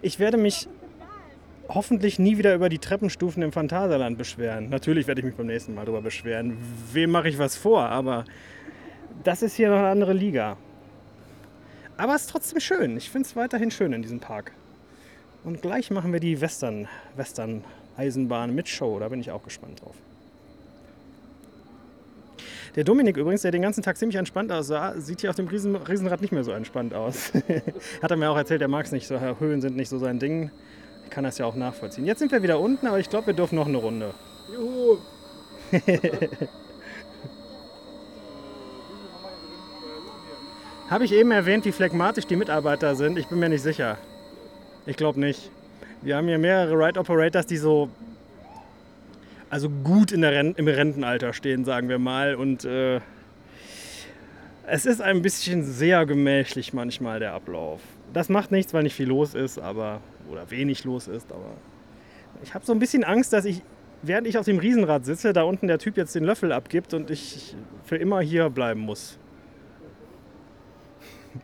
[0.00, 0.68] ich werde mich
[1.68, 4.68] hoffentlich nie wieder über die Treppenstufen im Phantasialand beschweren.
[4.68, 6.56] Natürlich werde ich mich beim nächsten Mal darüber beschweren.
[6.92, 7.88] Wem mache ich was vor?
[7.88, 8.24] Aber
[9.24, 10.56] das ist hier noch eine andere Liga.
[11.96, 12.96] Aber es ist trotzdem schön.
[12.96, 14.52] Ich finde es weiterhin schön in diesem Park.
[15.42, 17.64] Und gleich machen wir die Western, Western
[17.96, 18.98] Eisenbahn mit Show.
[19.00, 19.96] Da bin ich auch gespannt drauf.
[22.76, 25.76] Der Dominik übrigens, der den ganzen Tag ziemlich entspannt aussah, sieht hier auf dem Riesen,
[25.76, 27.32] Riesenrad nicht mehr so entspannt aus.
[28.02, 29.20] Hat er mir auch erzählt, er mag es nicht so.
[29.38, 30.50] Höhen sind nicht so sein Ding.
[31.04, 32.04] Ich kann das ja auch nachvollziehen.
[32.04, 34.12] Jetzt sind wir wieder unten, aber ich glaube, wir dürfen noch eine Runde.
[34.52, 34.98] Juhu!
[40.90, 43.18] Habe ich eben erwähnt, wie phlegmatisch die Mitarbeiter sind?
[43.18, 43.98] Ich bin mir nicht sicher.
[44.84, 45.50] Ich glaube nicht.
[46.02, 47.88] Wir haben hier mehrere Ride Operators, die so
[49.50, 52.34] also gut in der Ren im Rentenalter stehen, sagen wir mal.
[52.34, 53.00] Und äh,
[54.66, 57.80] es ist ein bisschen sehr gemächlich manchmal der Ablauf.
[58.12, 61.50] Das macht nichts, weil nicht viel los ist, aber oder wenig los ist, aber
[62.42, 63.62] ich habe so ein bisschen Angst, dass ich,
[64.02, 67.10] während ich auf dem Riesenrad sitze, da unten der Typ jetzt den Löffel abgibt und
[67.10, 67.54] ich
[67.84, 69.18] für immer hier bleiben muss.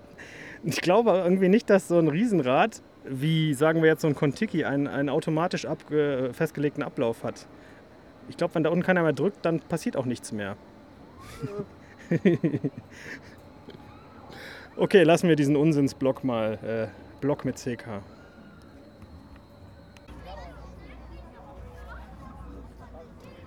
[0.62, 4.64] Ich glaube irgendwie nicht, dass so ein Riesenrad, wie sagen wir jetzt so ein Kontiki,
[4.66, 5.66] einen, einen automatisch
[6.32, 7.46] festgelegten Ablauf hat.
[8.30, 10.56] Ich glaube, wenn da unten keiner mehr drückt, dann passiert auch nichts mehr.
[14.76, 16.54] okay, lassen wir diesen Unsinnsblock mal.
[16.62, 18.02] Äh, Block mit CK.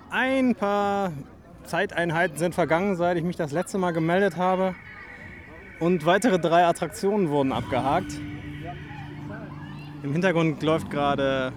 [0.10, 1.14] Ein paar
[1.64, 4.76] Zeiteinheiten sind vergangen, seit ich mich das letzte Mal gemeldet habe.
[5.80, 8.20] Und weitere drei Attraktionen wurden abgehakt.
[10.04, 11.54] Im Hintergrund läuft gerade,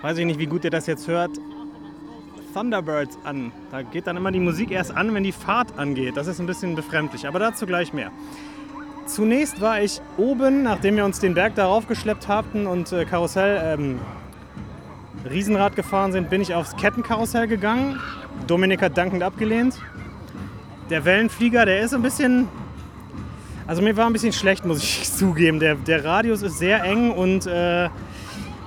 [0.00, 1.38] weiß ich nicht, wie gut ihr das jetzt hört,
[2.52, 3.52] Thunderbirds an.
[3.70, 6.16] Da geht dann immer die Musik erst an, wenn die Fahrt angeht.
[6.16, 8.10] Das ist ein bisschen befremdlich, aber dazu gleich mehr.
[9.06, 13.60] Zunächst war ich oben, nachdem wir uns den Berg darauf geschleppt hatten und äh, Karussell,
[13.62, 13.98] ähm,
[15.28, 17.98] Riesenrad gefahren sind, bin ich aufs Kettenkarussell gegangen.
[18.46, 19.78] Dominik hat dankend abgelehnt.
[20.88, 22.48] Der Wellenflieger, der ist ein bisschen.
[23.66, 25.60] Also mir war ein bisschen schlecht, muss ich zugeben.
[25.60, 27.88] Der, der Radius ist sehr eng und äh,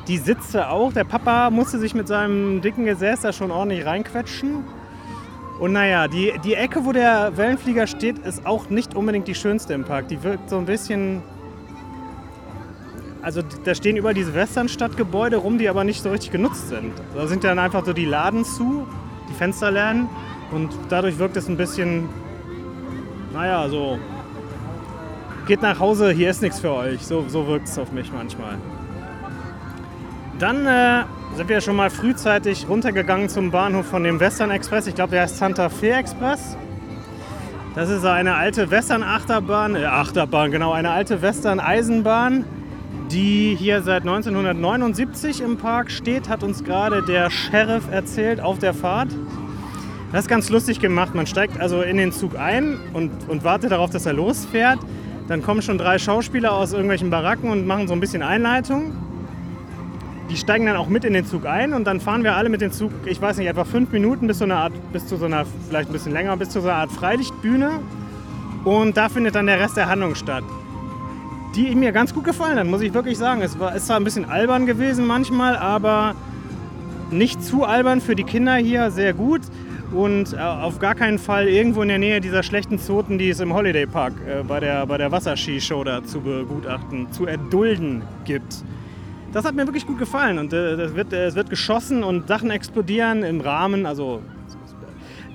[0.07, 0.93] die Sitze auch.
[0.93, 4.63] Der Papa musste sich mit seinem dicken Gesäß da schon ordentlich reinquetschen.
[5.59, 9.73] Und naja, die, die Ecke, wo der Wellenflieger steht, ist auch nicht unbedingt die schönste
[9.73, 10.07] im Park.
[10.09, 11.21] Die wirkt so ein bisschen.
[13.21, 16.91] Also da stehen überall diese Westernstadtgebäude rum, die aber nicht so richtig genutzt sind.
[17.15, 18.85] Da sind dann einfach so die Laden zu,
[19.29, 20.09] die Fensterläden.
[20.51, 22.09] Und dadurch wirkt es ein bisschen.
[23.31, 23.97] Naja, so.
[25.47, 27.05] Geht nach Hause, hier ist nichts für euch.
[27.05, 28.57] So, so wirkt es auf mich manchmal.
[30.43, 31.06] Dann äh,
[31.38, 34.88] sind wir schon mal frühzeitig runtergegangen zum Bahnhof von dem Western Express.
[34.88, 36.58] Ich glaube, der heißt Santa Fe Express.
[37.75, 42.43] Das ist eine alte Western-Achterbahn, äh, Achterbahn, genau, eine alte Western-Eisenbahn,
[43.10, 48.73] die hier seit 1979 im Park steht, hat uns gerade der Sheriff erzählt auf der
[48.73, 49.12] Fahrt.
[50.12, 51.15] Das ist ganz lustig gemacht.
[51.15, 54.79] Man steigt also in den Zug ein und, und wartet darauf, dass er losfährt.
[55.29, 58.91] Dann kommen schon drei Schauspieler aus irgendwelchen Baracken und machen so ein bisschen Einleitung
[60.29, 62.62] die steigen dann auch mit in den Zug ein und dann fahren wir alle mit
[62.62, 65.25] dem Zug, ich weiß nicht, etwa fünf Minuten bis zu einer Art, bis zu so
[65.25, 67.79] einer, vielleicht ein bisschen länger, bis zu so einer Art Freilichtbühne.
[68.63, 70.43] Und da findet dann der Rest der Handlung statt.
[71.55, 73.41] Die mir ganz gut gefallen hat, muss ich wirklich sagen.
[73.41, 76.15] Es war ist zwar ein bisschen albern gewesen manchmal, aber
[77.12, 79.41] nicht zu albern für die Kinder hier, sehr gut.
[79.91, 83.39] Und äh, auf gar keinen Fall irgendwo in der Nähe dieser schlechten Zoten, die es
[83.39, 88.63] im Holiday Park äh, bei der, bei der Wasserskishow da zu begutachten, zu erdulden gibt
[89.33, 90.37] das hat mir wirklich gut gefallen.
[90.37, 93.85] Und äh, wird, äh, es wird geschossen und Sachen explodieren im Rahmen.
[93.85, 94.21] Also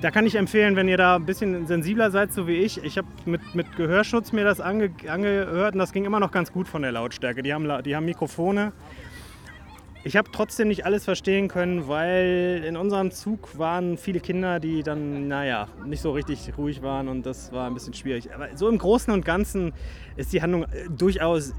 [0.01, 2.81] da kann ich empfehlen, wenn ihr da ein bisschen sensibler seid, so wie ich.
[2.83, 6.53] Ich habe mit, mit Gehörschutz mir das ange, angehört und das ging immer noch ganz
[6.53, 7.43] gut von der Lautstärke.
[7.43, 8.71] Die haben, die haben Mikrofone.
[10.05, 14.81] Ich habe trotzdem nicht alles verstehen können, weil in unserem Zug waren viele Kinder, die
[14.81, 18.33] dann, naja, nicht so richtig ruhig waren und das war ein bisschen schwierig.
[18.33, 19.73] Aber so im Großen und Ganzen
[20.15, 21.53] ist die Handlung äh, durchaus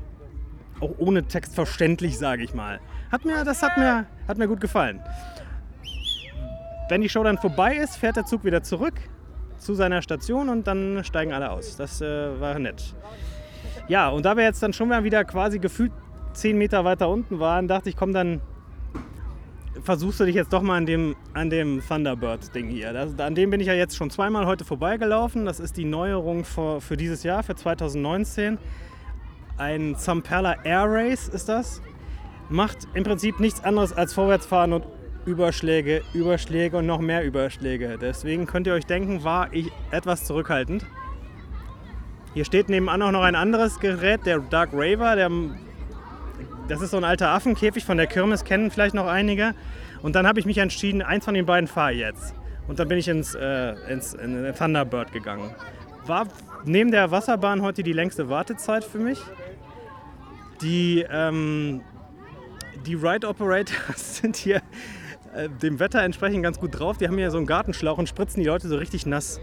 [0.81, 2.81] auch ohne Text verständlich, sage ich mal.
[3.11, 5.01] Hat mir, das hat mir, hat mir gut gefallen.
[6.88, 8.95] Wenn die Show dann vorbei ist, fährt der Zug wieder zurück
[9.59, 11.77] zu seiner Station und dann steigen alle aus.
[11.77, 12.95] Das äh, war nett.
[13.88, 15.93] Ja, und da wir jetzt dann schon mal wieder quasi gefühlt
[16.33, 18.40] 10 Meter weiter unten waren, dachte ich, komm, dann
[19.83, 22.93] versuchst du dich jetzt doch mal an dem, an dem Thunderbird-Ding hier.
[22.93, 25.45] Das, an dem bin ich ja jetzt schon zweimal heute vorbeigelaufen.
[25.45, 28.59] Das ist die Neuerung für, für dieses Jahr, für 2019
[29.61, 31.83] ein Zamperla Air Race ist das.
[32.49, 34.85] Macht im Prinzip nichts anderes als Vorwärtsfahren und
[35.27, 37.99] Überschläge, Überschläge und noch mehr Überschläge.
[38.01, 40.87] Deswegen könnt ihr euch denken, war ich etwas zurückhaltend.
[42.33, 45.14] Hier steht nebenan auch noch ein anderes Gerät, der Dark Raver.
[45.14, 45.31] Der,
[46.68, 49.55] das ist so ein alter Affenkäfig von der Kirmes, kennen vielleicht noch einige.
[50.01, 52.35] Und dann habe ich mich entschieden, eins von den beiden fahre jetzt.
[52.66, 55.55] Und dann bin ich ins, äh, ins in Thunderbird gegangen.
[56.07, 56.27] War
[56.64, 59.20] neben der Wasserbahn heute die längste Wartezeit für mich.
[60.62, 61.81] Die, ähm,
[62.87, 64.62] die Ride Operators sind hier
[65.35, 66.99] äh, dem Wetter entsprechend ganz gut drauf.
[66.99, 69.40] Die haben hier so einen Gartenschlauch und spritzen die Leute so richtig nass.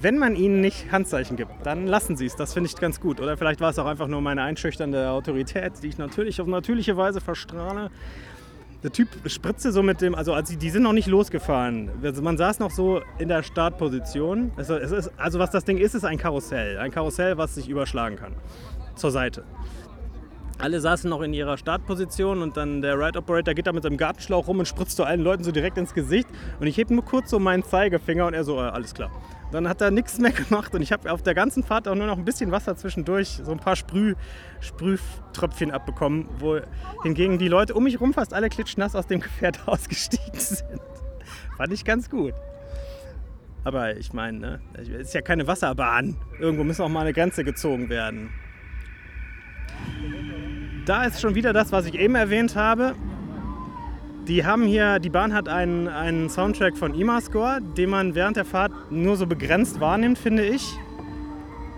[0.00, 2.36] Wenn man ihnen nicht Handzeichen gibt, dann lassen sie es.
[2.36, 3.20] Das finde ich ganz gut.
[3.20, 6.96] Oder vielleicht war es auch einfach nur meine einschüchternde Autorität, die ich natürlich auf natürliche
[6.96, 7.90] Weise verstrahle.
[8.84, 11.90] der Typ spritzte so mit dem, also als die, sind noch nicht losgefahren.
[12.00, 14.52] Also man saß noch so in der Startposition.
[14.56, 16.78] Also, ist, also was das Ding ist, ist ein Karussell.
[16.78, 18.36] Ein Karussell, was sich überschlagen kann.
[18.94, 19.44] Zur Seite.
[20.60, 23.96] Alle saßen noch in ihrer Startposition und dann der Ride Operator geht da mit seinem
[23.96, 26.28] Gartenschlauch rum und spritzt so allen Leuten so direkt ins Gesicht.
[26.58, 29.10] Und ich heb nur kurz so meinen Zeigefinger und er so, äh, alles klar.
[29.52, 32.08] Dann hat er nichts mehr gemacht und ich habe auf der ganzen Fahrt auch nur
[32.08, 34.16] noch ein bisschen Wasser zwischendurch, so ein paar Sprüh,
[34.60, 36.58] Sprühtröpfchen abbekommen, wo
[37.04, 40.80] hingegen die Leute um mich rum fast alle klitschnass aus dem Gefährt ausgestiegen sind.
[41.56, 42.34] Fand ich ganz gut.
[43.62, 46.16] Aber ich meine, ne, es ist ja keine Wasserbahn.
[46.40, 48.30] Irgendwo muss auch mal eine Grenze gezogen werden.
[50.88, 52.94] Da ist schon wieder das, was ich eben erwähnt habe.
[54.26, 58.46] Die haben hier, die Bahn hat einen, einen Soundtrack von Imascore, den man während der
[58.46, 60.78] Fahrt nur so begrenzt wahrnimmt, finde ich.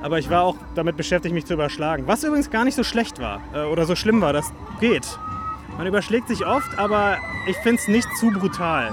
[0.01, 2.05] Aber ich war auch damit beschäftigt, mich zu überschlagen.
[2.07, 5.19] Was übrigens gar nicht so schlecht war äh, oder so schlimm war, das geht.
[5.77, 7.19] Man überschlägt sich oft, aber
[7.49, 8.93] ich finde es nicht zu brutal.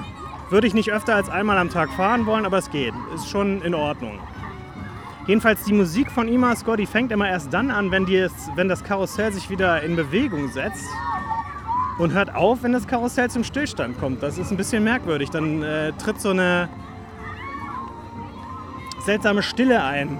[0.50, 2.96] Würde ich nicht öfter als einmal am Tag fahren wollen, aber es geht.
[3.14, 4.18] Ist schon in Ordnung.
[5.28, 8.82] Jedenfalls die Musik von Imascore, die fängt immer erst dann an, wenn, die, wenn das
[8.82, 10.86] Karussell sich wieder in Bewegung setzt
[11.98, 14.24] und hört auf, wenn das Karussell zum Stillstand kommt.
[14.24, 15.30] Das ist ein bisschen merkwürdig.
[15.30, 16.70] Dann äh, tritt so eine
[19.00, 20.18] seltsame Stille ein.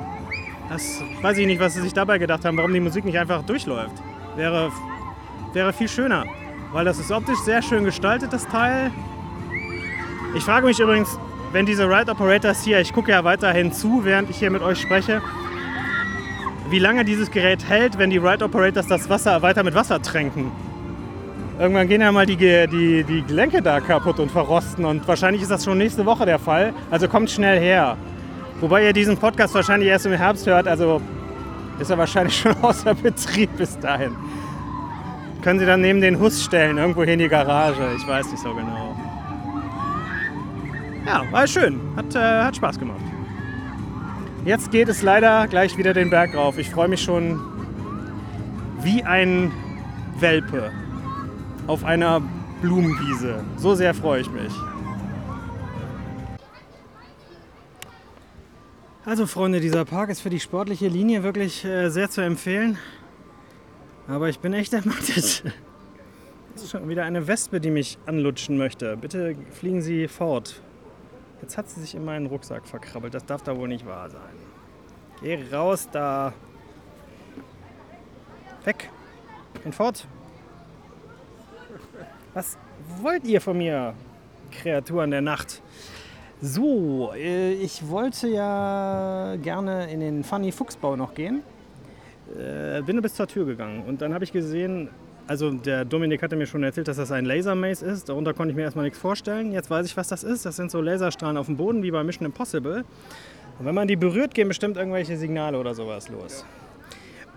[0.70, 3.44] Das weiß ich nicht, was sie sich dabei gedacht haben, warum die Musik nicht einfach
[3.44, 3.96] durchläuft.
[4.36, 4.74] Wäre,
[5.54, 6.26] wäre viel schöner,
[6.74, 8.92] weil das ist optisch sehr schön gestaltet, das Teil.
[10.36, 11.18] Ich frage mich übrigens,
[11.52, 14.82] wenn diese Ride Operators hier, ich gucke ja weiterhin zu, während ich hier mit euch
[14.82, 15.22] spreche,
[16.70, 20.52] wie lange dieses Gerät hält, wenn die Ride Operators das Wasser weiter mit Wasser tränken.
[21.60, 25.50] Irgendwann gehen ja mal die, die, die Gelenke da kaputt und verrosten und wahrscheinlich ist
[25.50, 26.74] das schon nächste Woche der Fall.
[26.92, 27.98] Also kommt schnell her.
[28.60, 31.02] Wobei ihr diesen Podcast wahrscheinlich erst im Herbst hört, also
[31.80, 34.16] ist er wahrscheinlich schon außer Betrieb bis dahin.
[35.42, 37.88] Können Sie dann neben den Hus stellen, irgendwo hier in die Garage.
[37.96, 39.07] Ich weiß nicht so genau.
[41.08, 41.80] Ja, war schön.
[41.96, 43.00] Hat, äh, hat Spaß gemacht.
[44.44, 46.58] Jetzt geht es leider gleich wieder den Berg rauf.
[46.58, 47.40] Ich freue mich schon
[48.82, 49.54] wie ein
[50.20, 50.70] Welpe
[51.66, 52.22] auf einer
[52.62, 53.42] Blumenwiese.
[53.56, 54.52] So sehr freue ich mich.
[59.06, 62.78] Also Freunde, dieser Park ist für die sportliche Linie wirklich äh, sehr zu empfehlen.
[64.10, 65.44] Aber ich bin echt ermattet.
[66.56, 68.98] Es ist schon wieder eine Wespe, die mich anlutschen möchte.
[68.98, 70.60] Bitte fliegen Sie fort.
[71.42, 73.14] Jetzt hat sie sich in meinen Rucksack verkrabbelt.
[73.14, 74.22] Das darf da wohl nicht wahr sein.
[75.22, 76.34] Geh raus da.
[78.64, 78.90] Weg.
[79.64, 80.08] Und fort.
[82.34, 82.58] Was
[83.02, 83.94] wollt ihr von mir,
[84.52, 85.62] Kreaturen der Nacht?
[86.42, 91.42] So, äh, ich wollte ja gerne in den Funny Fuchsbau noch gehen.
[92.38, 94.90] Äh, bin bis zur Tür gegangen und dann habe ich gesehen,
[95.28, 98.10] also der Dominik hatte mir schon erzählt, dass das ein Lasermaze ist.
[98.10, 99.52] Darunter konnte ich mir erstmal nichts vorstellen.
[99.52, 100.46] Jetzt weiß ich, was das ist.
[100.46, 102.86] Das sind so Laserstrahlen auf dem Boden, wie bei Mission Impossible.
[103.60, 106.46] Und wenn man die berührt, gehen bestimmt irgendwelche Signale oder sowas los.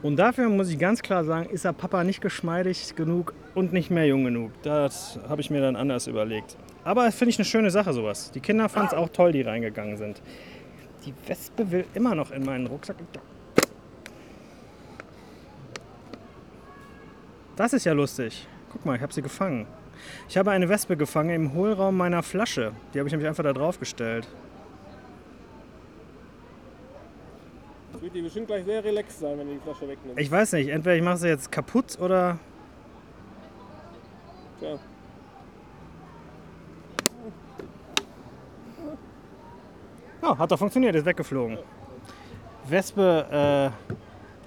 [0.03, 3.91] Und dafür muss ich ganz klar sagen, ist der Papa nicht geschmeidig genug und nicht
[3.91, 4.51] mehr jung genug.
[4.63, 6.57] Das habe ich mir dann anders überlegt.
[6.85, 8.31] Aber finde ich eine schöne Sache sowas.
[8.31, 10.23] Die Kinder fanden es auch toll, die reingegangen sind.
[11.05, 12.97] Die Wespe will immer noch in meinen Rucksack.
[17.57, 18.47] Das ist ja lustig.
[18.73, 19.67] Guck mal, ich habe sie gefangen.
[20.29, 22.73] Ich habe eine Wespe gefangen im Hohlraum meiner Flasche.
[22.95, 24.27] Die habe ich nämlich einfach da drauf gestellt.
[28.01, 30.21] wird die bestimmt gleich sehr relaxed sein, wenn du die Flasche wegnimmst.
[30.21, 32.39] Ich weiß nicht, entweder ich mache sie jetzt kaputt oder.
[34.59, 34.79] Tja.
[40.23, 41.59] Ja, hat doch funktioniert, ist weggeflogen.
[42.69, 43.95] Wespe äh,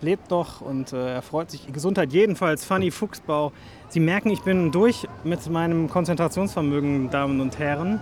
[0.03, 2.13] lebt noch und äh, erfreut sich Gesundheit.
[2.13, 3.51] Jedenfalls, Funny Fuchsbau.
[3.89, 7.99] Sie merken, ich bin durch mit meinem Konzentrationsvermögen, Damen und Herren.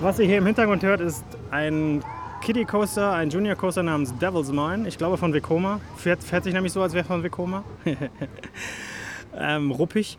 [0.00, 2.02] Was ihr hier im Hintergrund hört, ist ein
[2.40, 4.86] Kiddie Coaster, ein Junior Coaster namens Devil's Mine.
[4.86, 5.80] Ich glaube von Vekoma.
[5.96, 7.64] Fährt, fährt sich nämlich so, als wäre von Vekoma.
[9.38, 10.18] ähm, ruppig.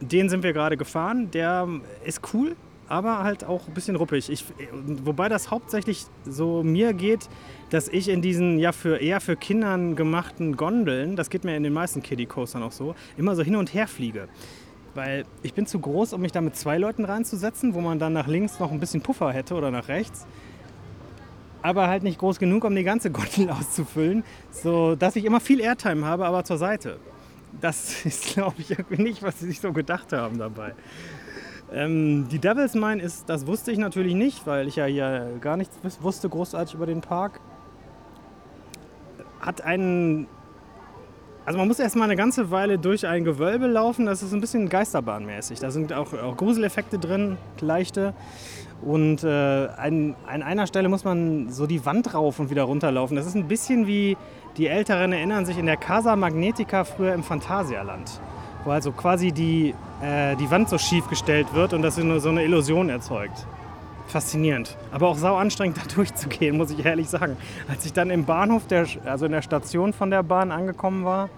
[0.00, 1.30] Den sind wir gerade gefahren.
[1.30, 1.68] Der
[2.04, 2.56] ist cool,
[2.88, 4.30] aber halt auch ein bisschen ruppig.
[4.30, 4.44] Ich,
[5.04, 7.28] wobei das hauptsächlich so mir geht,
[7.70, 11.62] dass ich in diesen ja für eher für Kindern gemachten Gondeln, das geht mir in
[11.62, 14.28] den meisten Kiddie Coastern auch so, immer so hin und her fliege.
[14.94, 18.12] Weil ich bin zu groß, um mich da mit zwei Leuten reinzusetzen, wo man dann
[18.12, 20.26] nach links noch ein bisschen Puffer hätte oder nach rechts
[21.64, 25.60] aber halt nicht groß genug, um die ganze Gondel auszufüllen, so dass ich immer viel
[25.60, 26.98] Airtime habe, aber zur Seite.
[27.60, 30.74] Das ist, glaube ich, irgendwie nicht, was sie sich so gedacht haben dabei.
[31.74, 35.56] Ähm, die Devil's Mine ist, das wusste ich natürlich nicht, weil ich ja hier gar
[35.56, 37.40] nichts wusste großartig über den Park.
[39.40, 40.28] Hat einen
[41.46, 44.06] also man muss erstmal eine ganze Weile durch ein Gewölbe laufen.
[44.06, 45.60] Das ist ein bisschen geisterbahnmäßig.
[45.60, 48.14] Da sind auch, auch Gruseleffekte drin, leichte.
[48.80, 53.14] Und äh, an, an einer Stelle muss man so die Wand rauf und wieder runterlaufen.
[53.14, 54.16] Das ist ein bisschen wie
[54.56, 58.20] die Älteren erinnern sich in der Casa Magnetica früher im Phantasialand.
[58.64, 62.44] Wo also quasi die, äh, die Wand so schief gestellt wird und das so eine
[62.44, 63.46] Illusion erzeugt
[64.06, 64.76] faszinierend.
[64.92, 67.36] Aber auch sau anstrengend, da durchzugehen, muss ich ehrlich sagen.
[67.68, 71.30] Als ich dann im Bahnhof, der, also in der Station von der Bahn angekommen war,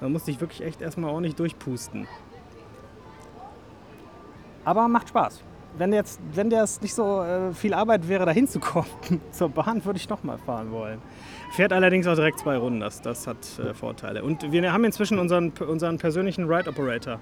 [0.00, 2.06] da musste ich wirklich echt erstmal ordentlich durchpusten.
[4.64, 5.42] Aber macht Spaß.
[5.76, 8.88] Wenn jetzt, wenn das nicht so äh, viel Arbeit wäre, da hinzukommen
[9.32, 11.02] zur Bahn, würde ich noch mal fahren wollen.
[11.54, 14.24] Fährt allerdings auch direkt zwei Runden, das, das hat äh, Vorteile.
[14.24, 17.20] Und wir haben inzwischen unseren, unseren persönlichen Ride Operator.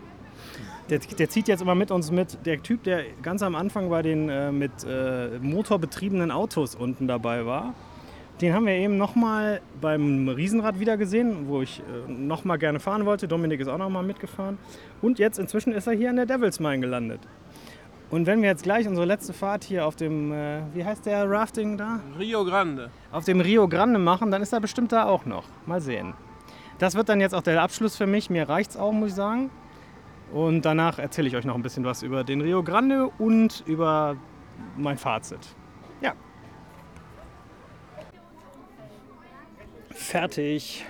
[0.88, 2.38] Der, der, zieht jetzt immer mit uns mit.
[2.46, 7.44] Der Typ, der ganz am Anfang bei den äh, mit äh, motorbetriebenen Autos unten dabei
[7.44, 7.74] war,
[8.40, 13.04] den haben wir eben nochmal beim Riesenrad wieder gesehen, wo ich äh, nochmal gerne fahren
[13.04, 13.28] wollte.
[13.28, 14.56] Dominik ist auch nochmal mitgefahren.
[15.02, 17.20] Und jetzt inzwischen ist er hier in der Devil's Mine gelandet.
[18.12, 21.30] Und wenn wir jetzt gleich unsere letzte Fahrt hier auf dem, äh, wie heißt der
[21.30, 22.00] Rafting da?
[22.18, 22.90] Rio Grande.
[23.10, 25.44] Auf dem Rio Grande machen, dann ist er bestimmt da auch noch.
[25.64, 26.12] Mal sehen.
[26.78, 28.28] Das wird dann jetzt auch der Abschluss für mich.
[28.28, 29.50] Mir reicht es auch, muss ich sagen.
[30.30, 34.16] Und danach erzähle ich euch noch ein bisschen was über den Rio Grande und über
[34.76, 35.40] mein Fazit.
[36.02, 36.12] Ja.
[39.88, 40.84] Fertig.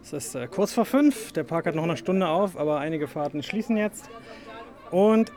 [0.00, 1.32] Es ist äh, kurz vor fünf.
[1.32, 4.08] Der Park hat noch eine Stunde auf, aber einige Fahrten schließen jetzt.
[4.92, 5.32] Und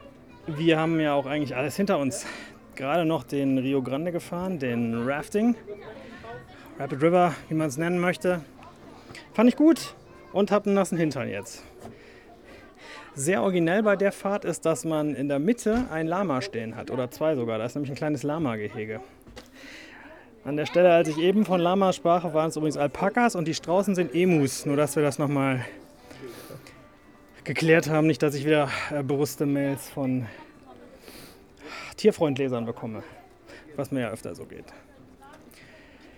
[0.58, 2.26] wir haben ja auch eigentlich alles hinter uns.
[2.76, 5.56] Gerade noch den Rio Grande gefahren, den Rafting.
[6.80, 8.42] Rapid River, wie man es nennen möchte.
[9.34, 9.96] Fand ich gut
[10.32, 11.64] und habe einen nassen Hintern jetzt.
[13.16, 16.90] Sehr originell bei der Fahrt ist, dass man in der Mitte ein Lama stehen hat
[16.90, 17.58] oder zwei sogar.
[17.58, 19.02] Da ist nämlich ein kleines Lama-Gehege.
[20.46, 23.54] An der Stelle, als ich eben von Lama sprach, waren es übrigens Alpakas und die
[23.54, 24.66] Straußen sind Emus.
[24.66, 25.66] Nur, dass wir das nochmal
[27.44, 28.08] geklärt haben.
[28.08, 30.28] Nicht, dass ich wieder äh, bewusste Mails von
[31.98, 33.04] Tierfreundlesern bekomme.
[33.76, 34.66] Was mir ja öfter so geht.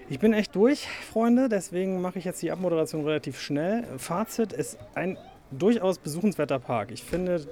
[0.10, 1.48] Ich bin echt durch, Freunde.
[1.48, 3.86] Deswegen mache ich jetzt die Abmoderation relativ schnell.
[3.98, 5.18] Fazit ist ein
[5.52, 6.92] durchaus besuchenswerter Park.
[6.92, 7.48] Ich finde,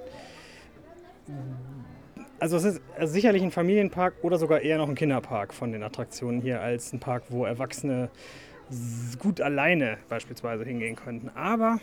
[2.38, 6.40] also es ist sicherlich ein Familienpark oder sogar eher noch ein Kinderpark von den Attraktionen
[6.40, 8.10] hier als ein Park, wo Erwachsene
[9.18, 11.30] gut alleine beispielsweise hingehen könnten.
[11.34, 11.80] Aber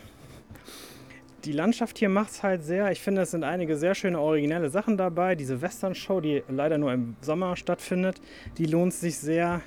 [1.44, 2.90] die Landschaft hier macht es halt sehr.
[2.90, 5.34] Ich finde, es sind einige sehr schöne originelle Sachen dabei.
[5.34, 8.20] Diese Western-Show, die leider nur im Sommer stattfindet,
[8.58, 9.62] die lohnt sich sehr.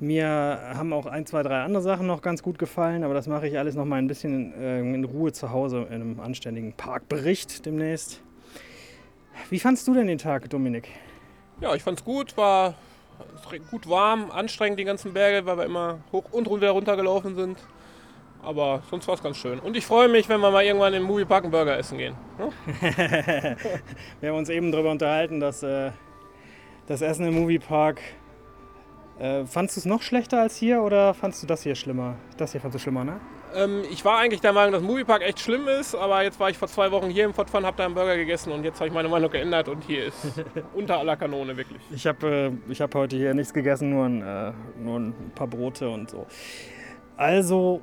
[0.00, 3.46] Mir haben auch ein, zwei, drei andere Sachen noch ganz gut gefallen, aber das mache
[3.46, 7.64] ich alles noch mal ein bisschen äh, in Ruhe zu Hause in einem anständigen Parkbericht
[7.64, 8.20] demnächst.
[9.48, 10.88] Wie fandst du denn den Tag, Dominik?
[11.60, 12.74] Ja, ich fand's gut, war
[13.70, 17.58] gut warm, anstrengend die ganzen Berge, weil wir immer hoch und runter runtergelaufen sind.
[18.42, 19.60] Aber sonst war es ganz schön.
[19.60, 22.14] Und ich freue mich, wenn wir mal irgendwann im Moviepark einen Burger essen gehen.
[24.20, 25.92] wir haben uns eben darüber unterhalten, dass äh,
[26.86, 28.00] das Essen im Moviepark
[29.20, 32.16] äh, fandest du es noch schlechter als hier oder fandest du das hier schlimmer?
[32.36, 33.20] Das hier fandest du schlimmer, ne?
[33.54, 36.58] Ähm, ich war eigentlich der Meinung, dass Moviepark echt schlimm ist, aber jetzt war ich
[36.58, 38.88] vor zwei Wochen hier im Fort Fun, habe da einen Burger gegessen und jetzt habe
[38.88, 40.42] ich meine Meinung geändert und hier ist
[40.74, 41.80] unter aller Kanone wirklich.
[41.90, 45.88] Ich habe äh, hab heute hier nichts gegessen, nur ein, äh, nur ein paar Brote
[45.88, 46.26] und so.
[47.16, 47.82] Also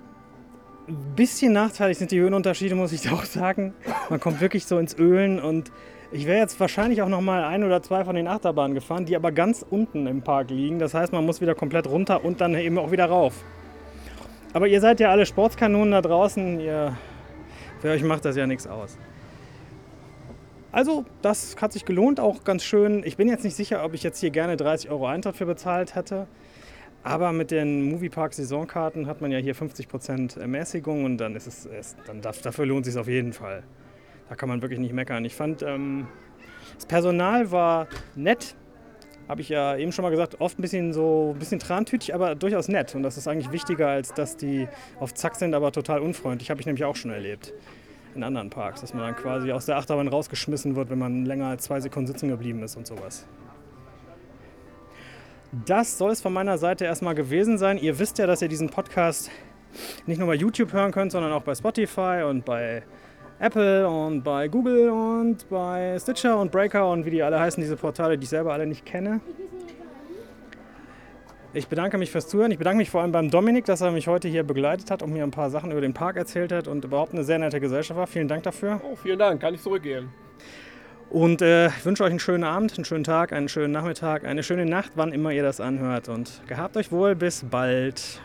[0.89, 3.73] ein bisschen nachteilig sind die Höhenunterschiede, muss ich auch sagen.
[4.09, 5.71] Man kommt wirklich so ins Ölen und
[6.11, 9.15] ich wäre jetzt wahrscheinlich auch noch mal ein oder zwei von den Achterbahnen gefahren, die
[9.15, 10.79] aber ganz unten im Park liegen.
[10.79, 13.43] Das heißt, man muss wieder komplett runter und dann eben auch wieder rauf.
[14.53, 16.59] Aber ihr seid ja alle Sportskanonen da draußen.
[16.59, 16.97] Ihr,
[17.79, 18.97] für euch macht das ja nichts aus.
[20.71, 23.03] Also, das hat sich gelohnt, auch ganz schön.
[23.03, 25.93] Ich bin jetzt nicht sicher, ob ich jetzt hier gerne 30 Euro Eintritt für bezahlt
[25.93, 26.27] hätte.
[27.03, 31.95] Aber mit den Moviepark Saisonkarten hat man ja hier 50% Ermäßigung und dann ist es,
[32.05, 33.63] dann dafür lohnt es sich auf jeden Fall.
[34.27, 35.23] Da kann man wirklich nicht meckern.
[35.25, 36.07] Ich fand, ähm,
[36.75, 38.55] das Personal war nett.
[39.27, 42.35] Habe ich ja eben schon mal gesagt, oft ein bisschen so ein bisschen trantütig, aber
[42.35, 42.95] durchaus nett.
[42.95, 44.67] Und das ist eigentlich wichtiger, als dass die
[44.99, 46.49] auf Zack sind, aber total unfreundlich.
[46.49, 47.53] Habe ich nämlich auch schon erlebt
[48.15, 51.47] in anderen Parks, dass man dann quasi aus der Achterbahn rausgeschmissen wird, wenn man länger
[51.47, 53.27] als zwei Sekunden sitzen geblieben ist und sowas.
[55.51, 57.77] Das soll es von meiner Seite erstmal gewesen sein.
[57.77, 59.31] Ihr wisst ja, dass ihr diesen Podcast
[60.05, 62.83] nicht nur bei YouTube hören könnt, sondern auch bei Spotify und bei
[63.39, 67.77] Apple und bei Google und bei Stitcher und Breaker und wie die alle heißen, diese
[67.77, 69.21] Portale, die ich selber alle nicht kenne.
[71.53, 72.51] Ich bedanke mich fürs Zuhören.
[72.51, 75.11] Ich bedanke mich vor allem beim Dominik, dass er mich heute hier begleitet hat und
[75.11, 77.97] mir ein paar Sachen über den Park erzählt hat und überhaupt eine sehr nette Gesellschaft
[77.97, 78.05] war.
[78.05, 78.81] Vielen Dank dafür.
[78.83, 80.13] Oh, vielen Dank, kann ich zurückgeben.
[81.09, 84.43] Und äh, ich wünsche euch einen schönen Abend, einen schönen Tag, einen schönen Nachmittag, eine
[84.43, 86.07] schöne Nacht, wann immer ihr das anhört.
[86.07, 88.21] Und gehabt euch wohl, bis bald.